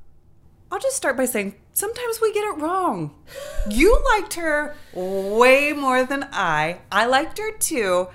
[0.73, 3.15] I'll just start by saying sometimes we get it wrong.
[3.69, 6.79] You liked her way more than I.
[6.91, 8.09] I liked her too,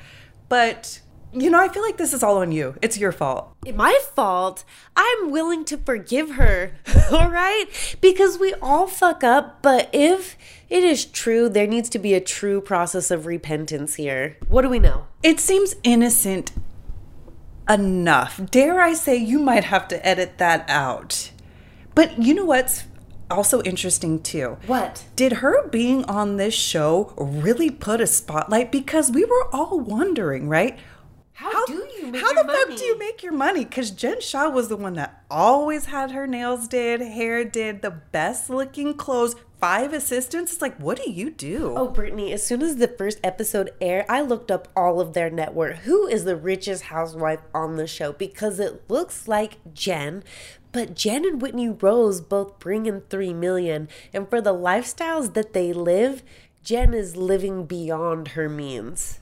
[0.50, 1.02] but
[1.36, 2.76] you know, I feel like this is all on you.
[2.82, 3.56] It's your fault.
[3.74, 4.63] My fault.
[4.95, 6.78] I'm willing to forgive her.
[7.12, 7.65] all right?
[8.00, 10.38] Because we all fuck up, but if
[10.69, 14.38] it is true, there needs to be a true process of repentance here.
[14.48, 15.08] What do we know?
[15.21, 16.54] It seems innocent
[17.69, 18.39] enough.
[18.50, 21.32] Dare I say you might have to edit that out.
[21.93, 22.86] But you know what's
[23.30, 24.58] also interesting too?
[24.67, 25.06] What?
[25.15, 28.71] Did her being on this show really put a spotlight?
[28.71, 30.78] Because we were all wondering, right?
[31.36, 33.65] How, do you make How the fuck do you make your money?
[33.65, 37.91] Because Jen Shah was the one that always had her nails did, hair did, the
[37.91, 40.54] best looking clothes, five assistants.
[40.54, 41.74] It's like, what do you do?
[41.76, 45.30] Oh, Brittany, as soon as the first episode aired, I looked up all of their
[45.30, 45.80] net worth.
[45.80, 48.13] Who is the richest housewife on the show?
[48.13, 50.24] Because it looks like Jen,
[50.71, 53.89] but Jen and Whitney Rose both bring in 3 million.
[54.13, 56.24] And for the lifestyles that they live,
[56.63, 59.19] Jen is living beyond her means.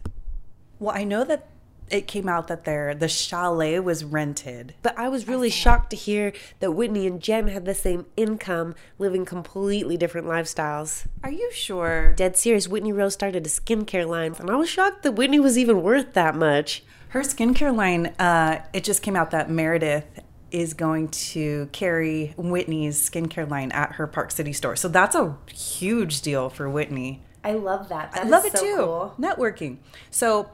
[0.78, 1.48] Well, I know that
[1.90, 4.74] it came out that their the chalet was rented.
[4.82, 8.76] But I was really shocked to hear that Whitney and Jen had the same income,
[8.98, 11.06] living completely different lifestyles.
[11.24, 12.14] Are you sure?
[12.16, 15.58] Dead serious, Whitney Rose started a skincare line, and I was shocked that Whitney was
[15.58, 16.84] even worth that much.
[17.10, 20.06] Her skincare line, uh, it just came out that Meredith
[20.50, 24.76] is going to carry Whitney's skincare line at her Park City store.
[24.76, 27.24] So that's a huge deal for Whitney.
[27.44, 28.12] I love that.
[28.14, 29.12] I love it too.
[29.20, 29.78] Networking.
[30.12, 30.50] So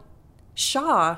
[0.59, 1.17] Shah,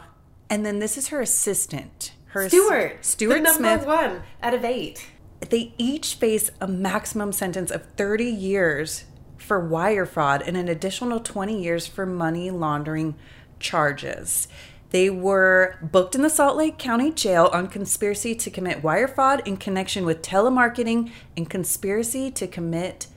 [0.50, 2.14] and then this is her assistant.
[2.28, 3.04] Her ass- Stuart.
[3.04, 3.86] Stuart the number Smith.
[3.86, 5.08] one out of eight.
[5.50, 9.06] They each face a maximum sentence of 30 years
[9.38, 13.16] for wire fraud and an additional 20 years for money laundering
[13.60, 14.48] charges.
[14.92, 19.42] They were booked in the Salt Lake County Jail on conspiracy to commit wire fraud
[19.48, 23.08] in connection with telemarketing and conspiracy to commit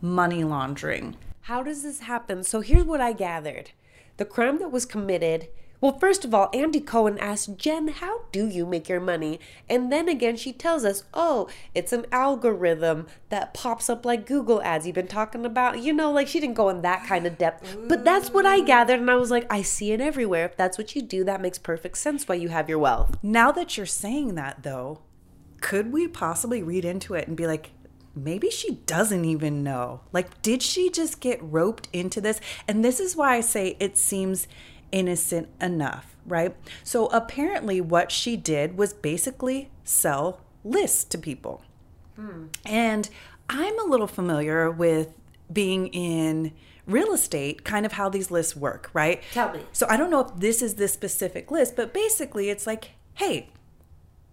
[0.00, 1.16] money laundering.
[1.42, 2.44] How does this happen?
[2.44, 3.72] So here's what I gathered.
[4.18, 5.48] The crime that was committed.
[5.82, 9.40] Well, first of all, Andy Cohen asked Jen, How do you make your money?
[9.68, 14.62] And then again, she tells us, Oh, it's an algorithm that pops up like Google
[14.62, 15.82] ads you've been talking about.
[15.82, 17.76] You know, like she didn't go in that kind of depth.
[17.88, 19.00] But that's what I gathered.
[19.00, 20.44] And I was like, I see it everywhere.
[20.44, 23.16] If that's what you do, that makes perfect sense why you have your wealth.
[23.20, 25.00] Now that you're saying that, though,
[25.60, 27.70] could we possibly read into it and be like,
[28.14, 30.02] maybe she doesn't even know?
[30.12, 32.40] Like, did she just get roped into this?
[32.68, 34.46] And this is why I say it seems
[34.92, 36.54] innocent enough, right?
[36.84, 41.62] So apparently, what she did was basically sell lists to people.
[42.16, 42.46] Hmm.
[42.64, 43.08] And
[43.48, 45.12] I'm a little familiar with
[45.52, 46.52] being in
[46.86, 49.22] real estate, kind of how these lists work, right?
[49.32, 49.60] Tell me.
[49.72, 53.48] So I don't know if this is this specific list, but basically it's like, hey,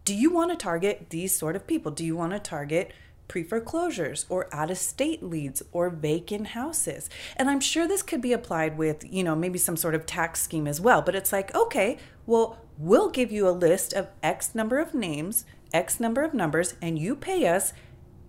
[0.05, 1.91] do you want to target these sort of people?
[1.91, 2.91] Do you want to target
[3.29, 7.09] pre foreclosures or out of state leads or vacant houses?
[7.37, 10.41] And I'm sure this could be applied with, you know, maybe some sort of tax
[10.41, 11.01] scheme as well.
[11.01, 15.45] But it's like, okay, well, we'll give you a list of X number of names,
[15.73, 17.71] X number of numbers, and you pay us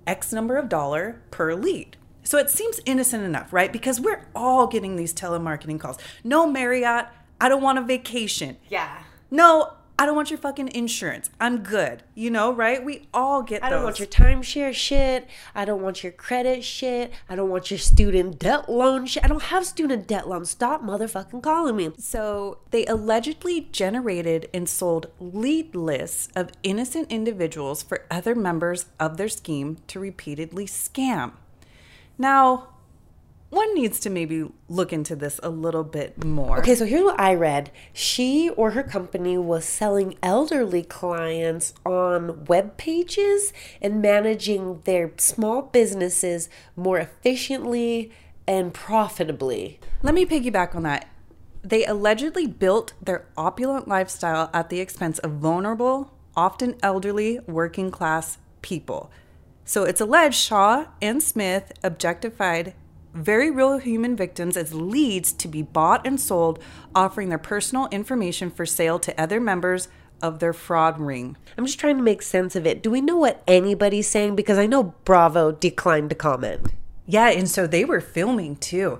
[0.06, 1.96] X number of dollar per lead.
[2.22, 3.72] So it seems innocent enough, right?
[3.72, 5.98] Because we're all getting these telemarketing calls.
[6.22, 7.06] No, Marriott,
[7.40, 8.58] I don't want a vacation.
[8.68, 9.02] Yeah.
[9.30, 11.28] No, I don't want your fucking insurance.
[11.38, 12.04] I'm good.
[12.14, 12.82] You know, right?
[12.82, 13.76] We all get I those.
[13.76, 15.28] don't want your timeshare shit.
[15.54, 17.12] I don't want your credit shit.
[17.28, 19.22] I don't want your student debt loan shit.
[19.22, 20.46] I don't have student debt loan.
[20.46, 21.90] Stop motherfucking calling me.
[21.98, 29.18] So they allegedly generated and sold lead lists of innocent individuals for other members of
[29.18, 31.32] their scheme to repeatedly scam.
[32.16, 32.68] Now,
[33.50, 36.58] one needs to maybe look into this a little bit more.
[36.60, 37.72] Okay, so here's what I read.
[37.92, 45.62] She or her company was selling elderly clients on web pages and managing their small
[45.62, 48.12] businesses more efficiently
[48.46, 49.80] and profitably.
[50.02, 51.08] Let me piggyback on that.
[51.62, 58.38] They allegedly built their opulent lifestyle at the expense of vulnerable, often elderly, working class
[58.62, 59.10] people.
[59.64, 62.74] So it's alleged Shah and Smith objectified
[63.14, 66.58] very real human victims as leads to be bought and sold,
[66.94, 69.88] offering their personal information for sale to other members
[70.22, 71.36] of their fraud ring.
[71.56, 72.82] I'm just trying to make sense of it.
[72.82, 74.36] Do we know what anybody's saying?
[74.36, 76.66] Because I know Bravo declined to comment.
[77.06, 78.98] Yeah, and so they were filming too.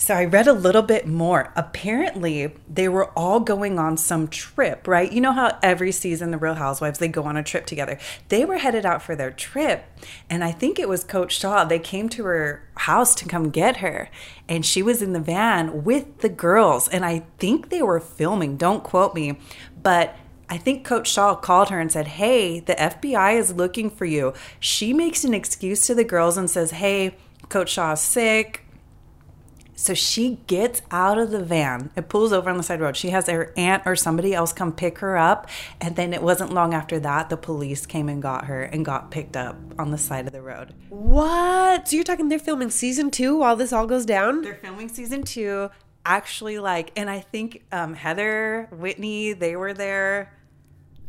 [0.00, 1.52] So I read a little bit more.
[1.56, 5.10] Apparently, they were all going on some trip, right?
[5.10, 7.98] You know how every season the Real Housewives they go on a trip together.
[8.28, 9.84] They were headed out for their trip,
[10.30, 11.64] and I think it was Coach Shah.
[11.64, 14.08] They came to her house to come get her,
[14.48, 18.56] and she was in the van with the girls, and I think they were filming.
[18.56, 19.40] Don't quote me,
[19.82, 20.14] but
[20.48, 24.32] I think Coach Shah called her and said, Hey, the FBI is looking for you.
[24.60, 27.16] She makes an excuse to the girls and says, Hey,
[27.48, 28.64] Coach Shah's sick.
[29.78, 32.96] So she gets out of the van It pulls over on the side road.
[32.96, 35.48] She has her aunt or somebody else come pick her up.
[35.80, 39.12] And then it wasn't long after that, the police came and got her and got
[39.12, 40.74] picked up on the side of the road.
[40.88, 41.86] What?
[41.86, 44.42] So you're talking they're filming season two while this all goes down?
[44.42, 45.70] They're filming season two.
[46.04, 50.36] Actually, like, and I think um, Heather, Whitney, they were there.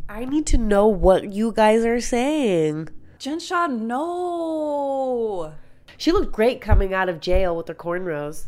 [0.07, 2.89] I need to know what you guys are saying.
[3.17, 5.55] Jen Shah, no.
[5.99, 8.47] She looked great coming out of jail with her cornrows.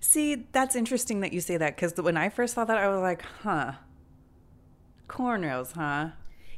[0.00, 3.02] See, that's interesting that you say that because when I first saw that, I was
[3.02, 3.72] like, huh.
[5.06, 6.12] Cornrows, huh?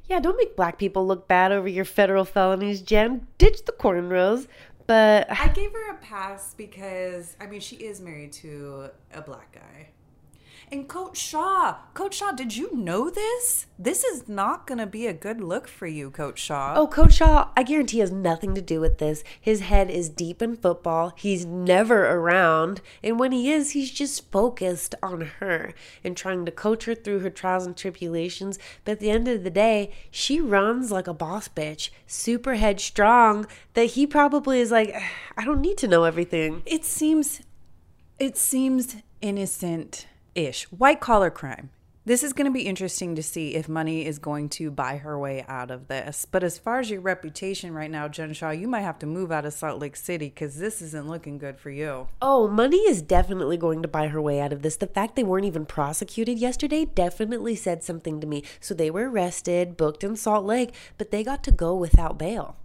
[0.05, 3.27] Yeah, don't make black people look bad over your federal felonies, Jen.
[3.39, 4.47] Ditch the cornrows.
[4.87, 9.51] But I gave her a pass because, I mean, she is married to a black
[9.51, 9.89] guy.
[10.73, 13.67] And Coach Shah, Coach Shah, did you know this?
[13.79, 16.75] This is not going to be a good look for you, Coach Shah.
[16.77, 19.23] Oh, Coach Shah, I guarantee has nothing to do with this.
[19.41, 21.13] His head is deep in football.
[21.17, 22.81] He's never around.
[23.01, 27.21] And when he is, he's just focused on her and trying to coach her through
[27.21, 28.59] her trials and tribulations.
[28.85, 33.47] But at the end of the day, she runs like a boss bitch, super headstrong,
[33.75, 34.93] that he probably is like,
[35.37, 36.63] I don't need to know everything.
[36.67, 37.43] It seems,
[38.19, 40.07] it seems innocent
[40.37, 40.65] ish.
[40.65, 41.71] White collar crime.
[42.07, 45.19] This is going to be interesting to see if money is going to buy her
[45.19, 46.25] way out of this.
[46.25, 49.33] But as far as your reputation right now, Jen Shah, you might have to move
[49.33, 52.07] out of Salt Lake City because this isn't looking good for you.
[52.23, 54.77] Oh, money is definitely going to buy her way out of this.
[54.77, 58.45] The fact they weren't even prosecuted yesterday definitely said something to me.
[58.61, 62.57] So they were arrested, booked in Salt Lake, but they got to go without bail.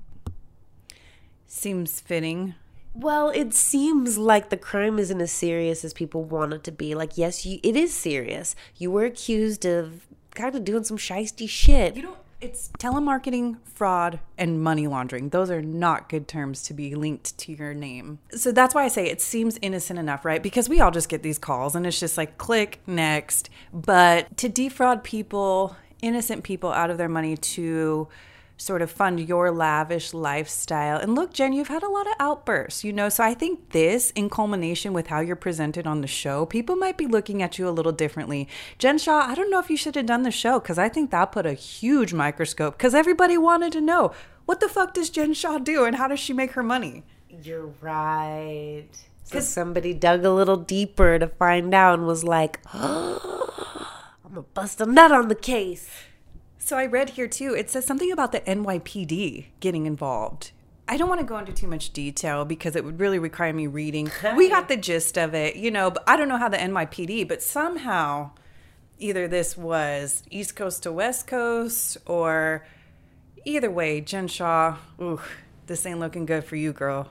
[1.47, 2.53] Seems fitting.
[2.93, 6.93] Well, it seems like the crime isn't as serious as people want it to be.
[6.93, 8.55] Like, yes, you, it is serious.
[8.75, 11.95] You were accused of kind of doing some shisty shit.
[11.95, 15.29] You know, it's telemarketing, fraud, and money laundering.
[15.29, 18.19] Those are not good terms to be linked to your name.
[18.31, 20.41] So that's why I say it seems innocent enough, right?
[20.41, 23.49] Because we all just get these calls and it's just like click next.
[23.71, 28.07] But to defraud people, innocent people out of their money to
[28.61, 30.97] sort of fund your lavish lifestyle.
[30.97, 34.11] And look, Jen, you've had a lot of outbursts, you know, so I think this,
[34.11, 37.67] in culmination with how you're presented on the show, people might be looking at you
[37.67, 38.47] a little differently.
[38.77, 41.11] Jen Shah, I don't know if you should have done the show because I think
[41.11, 44.11] that put a huge microscope because everybody wanted to know
[44.45, 47.03] what the fuck does Jen Shah do and how does she make her money?
[47.29, 48.89] You're right.
[49.25, 54.41] Because somebody dug a little deeper to find out and was like, oh, I'm gonna
[54.53, 55.89] bust a nut on the case.
[56.71, 60.51] So I read here too, it says something about the NYPD getting involved.
[60.87, 63.67] I don't want to go into too much detail because it would really require me
[63.67, 64.09] reading.
[64.37, 67.27] we got the gist of it, you know, but I don't know how the NYPD,
[67.27, 68.31] but somehow
[68.99, 72.65] either this was East Coast to West Coast or
[73.43, 75.19] either way, Jen Shah, ooh,
[75.67, 77.09] this ain't looking good for you, girl.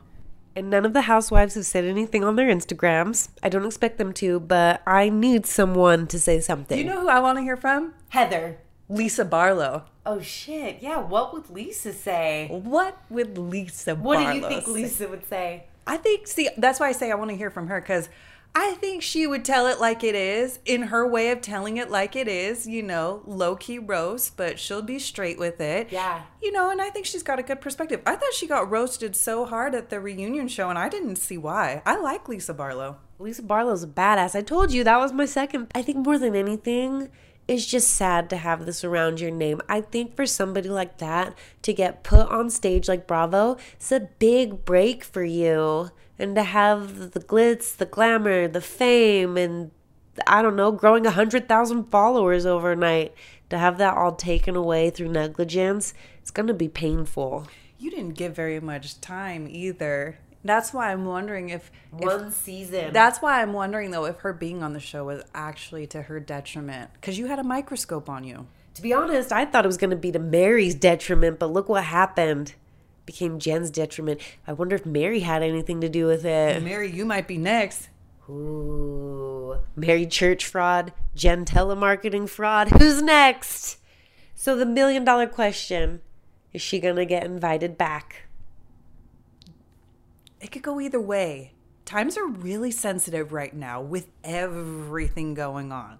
[0.57, 3.29] And none of the housewives have said anything on their Instagrams.
[3.43, 6.79] I don't expect them to, but I need someone to say something.
[6.79, 7.93] You know who I want to hear from?
[8.09, 8.57] Heather.
[8.91, 9.85] Lisa Barlow.
[10.05, 10.79] Oh shit!
[10.81, 12.49] Yeah, what would Lisa say?
[12.51, 14.73] What would Lisa What Barlow do you think say?
[14.73, 15.65] Lisa would say?
[15.87, 18.09] I think, see, that's why I say I want to hear from her because
[18.55, 21.91] I think she would tell it like it is in her way of telling it
[21.91, 25.89] like it is, you know, low key roast, but she'll be straight with it.
[25.91, 26.23] Yeah.
[26.43, 28.03] You know, and I think she's got a good perspective.
[28.05, 31.39] I thought she got roasted so hard at the reunion show, and I didn't see
[31.39, 31.83] why.
[31.87, 32.97] I like Lisa Barlow.
[33.21, 34.35] Lisa Barlow's a badass.
[34.35, 35.69] I told you that was my second.
[35.75, 37.09] I think more than anything,
[37.51, 39.61] it's just sad to have this around your name.
[39.69, 44.09] I think for somebody like that to get put on stage like Bravo, it's a
[44.21, 45.91] big break for you.
[46.17, 49.73] And to have the glitz, the glamour, the fame, and
[50.29, 53.15] I don't know, growing a 100,000 followers overnight,
[53.49, 57.49] to have that all taken away through negligence, it's going to be painful.
[57.81, 60.19] You didn't give very much time either.
[60.43, 62.93] That's why I'm wondering if, if One season.
[62.93, 66.19] That's why I'm wondering though if her being on the show was actually to her
[66.19, 68.47] detriment because you had a microscope on you.
[68.75, 71.69] To be honest, I thought it was going to be to Mary's detriment, but look
[71.69, 72.55] what happened.
[73.05, 74.21] Became Jen's detriment.
[74.47, 76.63] I wonder if Mary had anything to do with it.
[76.63, 77.89] Mary, you might be next.
[78.29, 79.59] Ooh.
[79.75, 82.69] Mary church fraud, Jen telemarketing fraud.
[82.69, 83.79] Who's next?
[84.35, 86.01] So the million dollar question
[86.53, 88.27] is she going to get invited back?
[90.41, 91.53] It could go either way.
[91.85, 95.99] times are really sensitive right now with everything going on.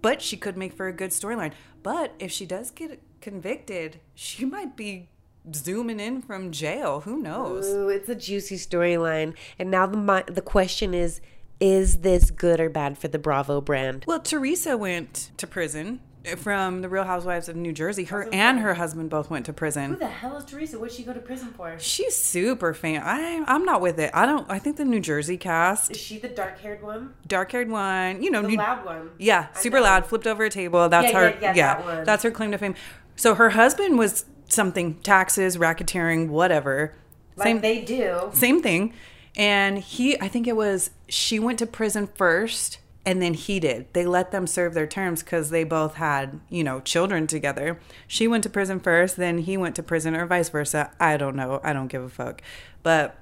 [0.00, 1.52] But she could make for a good storyline.
[1.82, 5.08] But if she does get convicted, she might be
[5.54, 7.00] zooming in from jail.
[7.00, 7.66] Who knows?
[7.68, 9.34] Ooh, it's a juicy storyline.
[9.58, 11.20] And now the the question is
[11.60, 14.04] is this good or bad for the Bravo brand?
[14.06, 16.00] Well, Teresa went to prison
[16.38, 18.04] from the Real Housewives of New Jersey.
[18.04, 19.90] Her and her husband both went to prison.
[19.90, 20.78] Who the hell is Teresa?
[20.78, 21.76] What'd she go to prison for?
[21.78, 23.02] She's super fan.
[23.04, 24.10] I I'm not with it.
[24.14, 24.50] I don't.
[24.50, 27.14] I think the New Jersey cast, Is she the dark haired one?
[27.26, 29.10] dark haired one, you know, The New, loud one.
[29.18, 30.88] yeah, super loud, flipped over a table.
[30.88, 31.38] That's Yeah, her.
[31.40, 32.04] yeah, yeah, that one.
[32.04, 32.74] that's her claim to fame.
[33.16, 36.94] So her husband was something taxes, racketeering, whatever.
[37.36, 38.30] Like they do.
[38.32, 38.94] same thing.
[39.36, 43.92] And he, I think it was, she went to prison first and then he did.
[43.92, 47.78] They let them serve their terms because they both had, you know, children together.
[48.06, 50.90] She went to prison first, then he went to prison or vice versa.
[50.98, 51.60] I don't know.
[51.62, 52.40] I don't give a fuck.
[52.82, 53.16] But,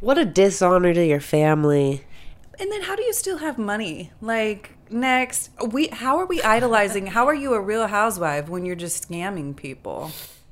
[0.00, 2.04] What a dishonor to your family.
[2.58, 4.12] and then how do you still have money?
[4.22, 7.08] Like, next, we, how are we idolizing?
[7.08, 10.10] How are you a real housewife when you're just scamming people?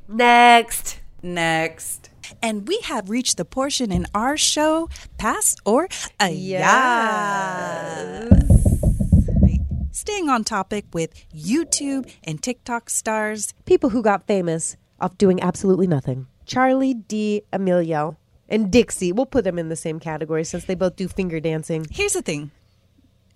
[0.08, 1.00] Next.
[1.22, 2.10] Next.
[2.42, 5.88] And we have reached the portion in our show, Pass or
[6.20, 6.62] a Yes.
[9.42, 9.60] Right.
[9.92, 13.54] Staying on topic with YouTube and TikTok stars.
[13.64, 16.26] People who got famous off doing absolutely nothing.
[16.46, 17.42] Charlie D.
[17.52, 18.16] Emilio
[18.48, 19.12] and Dixie.
[19.12, 21.86] We'll put them in the same category since they both do finger dancing.
[21.90, 22.50] Here's the thing.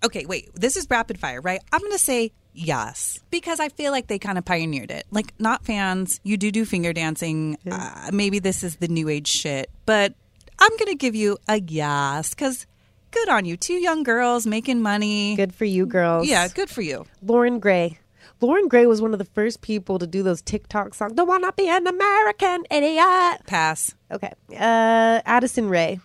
[0.03, 0.49] Okay, wait.
[0.55, 1.59] This is rapid fire, right?
[1.73, 5.05] I'm going to say yes because I feel like they kind of pioneered it.
[5.11, 6.19] Like, not fans.
[6.23, 7.57] You do do finger dancing.
[7.69, 10.13] Uh, maybe this is the new age shit, but
[10.59, 12.65] I'm going to give you a yes because
[13.11, 13.57] good on you.
[13.57, 15.35] Two young girls making money.
[15.35, 16.27] Good for you, girls.
[16.27, 17.05] Yeah, good for you.
[17.21, 17.97] Loren Gray.
[18.41, 21.13] Loren Gray was one of the first people to do those TikTok songs.
[21.13, 23.41] Don't wanna be an American idiot.
[23.47, 23.95] Pass.
[24.11, 24.31] Okay.
[24.51, 25.99] Uh, Addison Rae.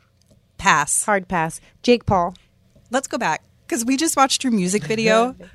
[0.58, 1.04] Pass.
[1.04, 1.60] Hard pass.
[1.82, 2.34] Jake Paul.
[2.90, 5.36] Let's go back because we just watched your music video.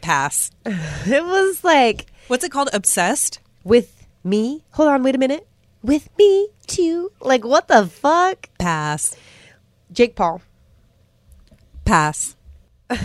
[0.00, 0.50] Pass.
[1.06, 2.70] It was like What's it called?
[2.72, 3.40] Obsessed?
[3.64, 4.64] with me.
[4.72, 5.46] Hold on, wait a minute.
[5.82, 7.10] With me too.
[7.20, 8.48] Like what the fuck?
[8.58, 9.16] Pass.
[9.92, 10.40] Jake Paul.
[11.84, 12.36] Pass.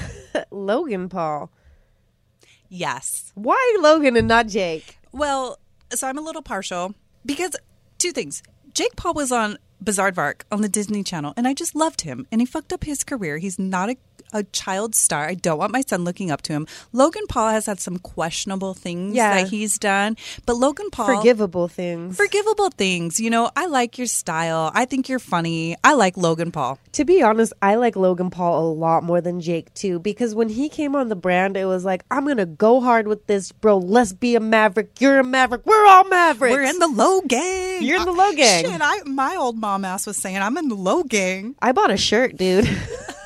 [0.52, 1.50] Logan Paul.
[2.70, 3.32] Yes.
[3.36, 4.98] Why Logan and not Jake?
[5.12, 5.60] Well,
[5.92, 6.94] so I'm a little partial
[7.26, 7.56] because
[7.98, 8.44] two things.
[8.74, 12.28] Jake Paul was on Bizaardvark on the Disney Channel, and I just loved him.
[12.32, 13.38] And he fucked up his career.
[13.38, 13.96] He's not a,
[14.36, 15.26] a child star.
[15.28, 16.68] I don't want my son looking up to him.
[16.92, 19.34] Logan Paul has had some questionable things Yeah.
[19.42, 22.18] that he's done, but Logan Paul Forgivable things.
[22.18, 23.20] forgivable things.
[23.20, 24.72] You know, I like your style.
[24.76, 25.76] I think you're funny.
[25.84, 26.78] I like Logan Paul.
[26.92, 30.50] to be honest, I like Logan Paul a lot more than Jake too because when
[30.50, 33.78] he came on the brand, it was like, I'm gonna go hard with this, bro.
[33.78, 35.00] Let's be a maverick.
[35.00, 35.66] You're a maverick.
[35.66, 36.54] We're all mavericks.
[36.54, 37.82] We're in the Logang.
[37.82, 38.62] You're in the Logang.
[38.62, 41.56] Shit, I my old mom ass was saying I'm in the Logang.
[41.62, 42.66] I bought a shirt, dude.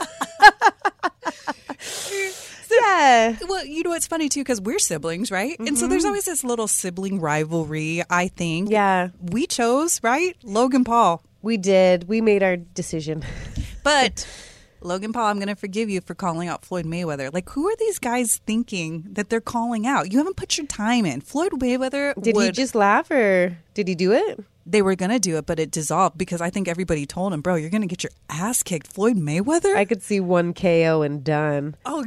[3.09, 3.37] yeah.
[3.47, 5.57] Well, you know it's funny too because we're siblings, right?
[5.59, 8.03] And so there's always this little sibling rivalry.
[8.09, 8.67] I think.
[8.67, 8.73] Mm-hmm.
[8.73, 9.09] Yeah.
[9.21, 12.07] We chose right, Logan Paul, We did.
[12.07, 13.23] We made our decision.
[13.83, 14.27] but.
[14.81, 17.33] Logan Paul, I'm going to forgive you for calling out Floyd Mayweather.
[17.33, 20.09] Like, who are these guys thinking that they're calling out?
[20.09, 21.19] You haven't put your time in.
[21.19, 24.41] Floyd Mayweather Did he just laugh or did he do it?
[24.69, 27.41] They were going to do it, but it dissolved because I think everybody told him,
[27.41, 28.87] bro, you're going to get your ass kicked.
[28.87, 29.75] Floyd Mayweather?
[29.75, 31.75] I could see one KO and done.
[31.85, 32.05] oh,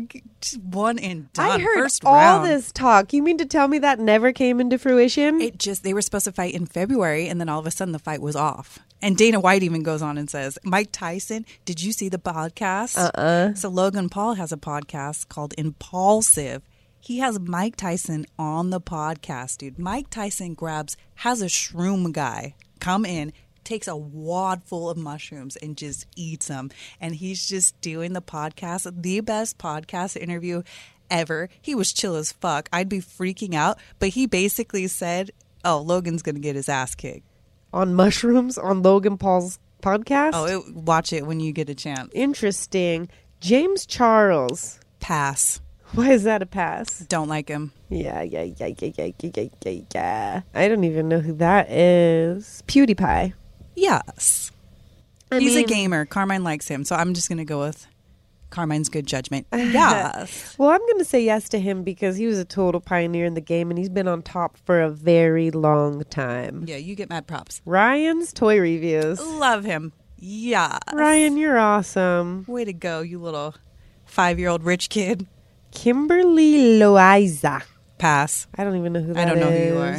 [0.62, 1.50] one and done.
[1.50, 2.48] I heard First all round.
[2.48, 3.12] this talk.
[3.12, 5.40] You mean to tell me that never came into fruition?
[5.40, 7.92] It just they were supposed to fight in February, and then all of a sudden
[7.92, 8.78] the fight was off.
[9.00, 12.96] And Dana White even goes on and says, "Mike Tyson, did you see the podcast?
[12.96, 13.54] Uh-uh.
[13.54, 16.62] So Logan Paul has a podcast called Impulsive.
[17.04, 19.76] He has Mike Tyson on the podcast, dude.
[19.76, 23.32] Mike Tyson grabs has a shroom guy come in.
[23.64, 26.70] Takes a wad full of mushrooms and just eats them.
[27.00, 30.62] And he's just doing the podcast, the best podcast interview
[31.10, 31.48] ever.
[31.60, 32.68] He was chill as fuck.
[32.72, 35.32] I'd be freaking out, but he basically said,
[35.64, 37.26] "Oh, Logan's gonna get his ass kicked."
[37.72, 40.30] on mushrooms on Logan Paul's podcast?
[40.34, 42.10] Oh, it, watch it when you get a chance.
[42.14, 43.08] Interesting.
[43.40, 44.78] James Charles.
[45.00, 45.60] Pass.
[45.94, 47.00] Why is that a pass?
[47.00, 47.72] Don't like him.
[47.90, 50.40] Yeah, yeah, yeah, yeah, yeah, yeah, yeah, yeah.
[50.54, 52.62] I don't even know who that is.
[52.66, 53.34] PewDiePie.
[53.76, 54.50] Yes.
[55.30, 56.04] I He's mean, a gamer.
[56.06, 57.86] Carmine likes him, so I'm just gonna go with
[58.52, 59.46] Carmine's good judgment.
[59.72, 60.54] Yes.
[60.58, 63.32] well, I'm going to say yes to him because he was a total pioneer in
[63.34, 66.64] the game and he's been on top for a very long time.
[66.66, 67.62] Yeah, you get mad props.
[67.64, 69.18] Ryan's toy reviews.
[69.18, 69.92] Love him.
[70.18, 70.78] Yeah.
[70.92, 72.44] Ryan, you're awesome.
[72.46, 73.54] Way to go, you little
[74.04, 75.26] five year old rich kid.
[75.72, 77.62] Kimberly Loaiza.
[77.98, 78.46] Pass.
[78.56, 79.96] I don't even know who I don't know who you are.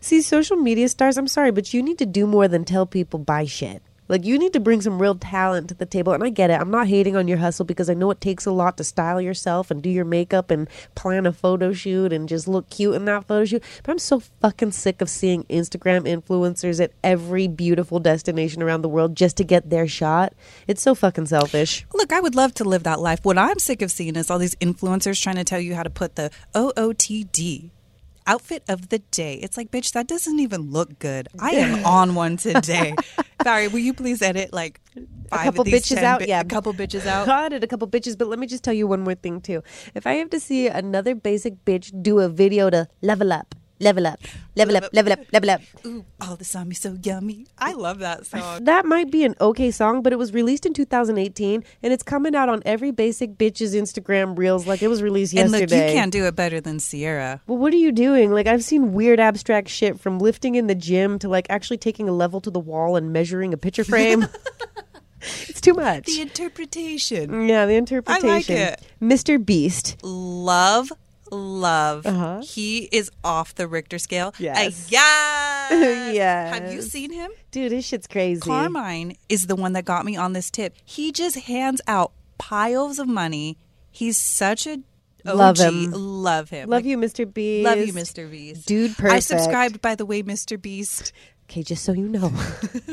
[0.00, 3.18] See, social media stars, I'm sorry, but you need to do more than tell people
[3.18, 3.82] buy shit.
[4.08, 6.12] Like you need to bring some real talent to the table.
[6.12, 6.60] And I get it.
[6.60, 9.20] I'm not hating on your hustle because I know it takes a lot to style
[9.20, 13.04] yourself and do your makeup and plan a photo shoot and just look cute in
[13.06, 13.64] that photo shoot.
[13.82, 18.88] But I'm so fucking sick of seeing Instagram influencers at every beautiful destination around the
[18.88, 20.32] world just to get their shot.
[20.66, 21.86] It's so fucking selfish.
[21.94, 23.20] Look, I would love to live that life.
[23.24, 25.90] What I'm sick of seeing is all these influencers trying to tell you how to
[25.90, 27.70] put the OOTD
[28.26, 29.34] outfit of the day.
[29.34, 31.28] It's like, bitch, that doesn't even look good.
[31.38, 32.94] I am on one today.
[33.42, 34.80] Barry, will you please edit like
[35.32, 36.20] a couple bitches out?
[36.20, 37.28] Bi- yeah, a couple bitches out.
[37.36, 39.62] I did a couple bitches, but let me just tell you one more thing too.
[39.94, 44.06] If I have to see another basic bitch do a video to level up, level
[44.06, 44.20] up,
[44.54, 45.60] level up, level up, level up.
[45.86, 47.46] Ooh, all this on me so yummy.
[47.58, 48.64] I love that song.
[48.64, 52.34] That might be an okay song, but it was released in 2018, and it's coming
[52.34, 55.80] out on every basic bitch's Instagram reels like it was released and yesterday.
[55.80, 57.40] look, you can't do it better than Sierra.
[57.46, 58.32] Well, what are you doing?
[58.32, 62.08] Like I've seen weird abstract shit from lifting in the gym to like actually taking
[62.08, 64.26] a level to the wall and measuring a picture frame.
[65.20, 66.06] it's too much.
[66.06, 67.48] The interpretation.
[67.48, 68.28] yeah, the interpretation.
[68.28, 68.82] I like it.
[69.00, 69.44] Mr.
[69.44, 69.96] Beast.
[70.02, 70.92] Love,
[71.30, 72.06] love.
[72.06, 72.40] Uh-huh.
[72.42, 74.34] He is off the Richter scale.
[74.38, 74.86] Yes.
[74.86, 76.12] Uh, yes.
[76.14, 76.54] Yes.
[76.58, 77.30] Have you seen him?
[77.50, 78.40] Dude, this shit's crazy.
[78.40, 80.74] Carmine is the one that got me on this tip.
[80.84, 83.58] He just hands out piles of money.
[83.90, 84.78] He's such a
[85.26, 85.36] OG.
[85.36, 85.90] Love him.
[85.92, 86.68] Love him.
[86.70, 87.32] Love Like, you, Mr.
[87.32, 87.64] Beast.
[87.64, 88.30] Love you, Mr.
[88.30, 88.66] Beast.
[88.66, 90.60] Dude, I subscribed, by the way, Mr.
[90.60, 91.12] Beast.
[91.48, 92.32] Okay, just so you know.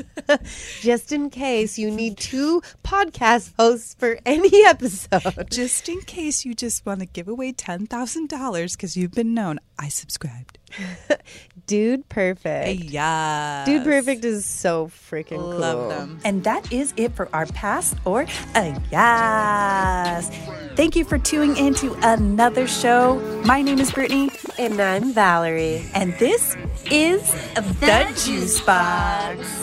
[0.81, 5.49] just in case you need two podcast hosts for any episode.
[5.49, 9.87] Just in case you just want to give away $10,000 because you've been known, I
[9.89, 10.59] subscribed.
[11.67, 12.83] Dude Perfect.
[12.83, 13.63] Yeah.
[13.65, 15.51] Dude Perfect is so freaking cool.
[15.53, 16.19] Love them.
[16.25, 20.29] And that is it for our pass or a yes.
[20.75, 23.19] Thank you for tuning in to another show.
[23.45, 25.85] My name is Brittany, And I'm Valerie.
[25.93, 26.55] and this
[26.91, 27.21] is
[27.55, 29.59] The Juice Box.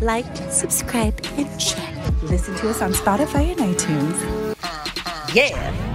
[0.00, 1.86] Like, subscribe, and share.
[2.22, 4.56] Listen to us on Spotify and iTunes.
[5.34, 5.89] Yeah.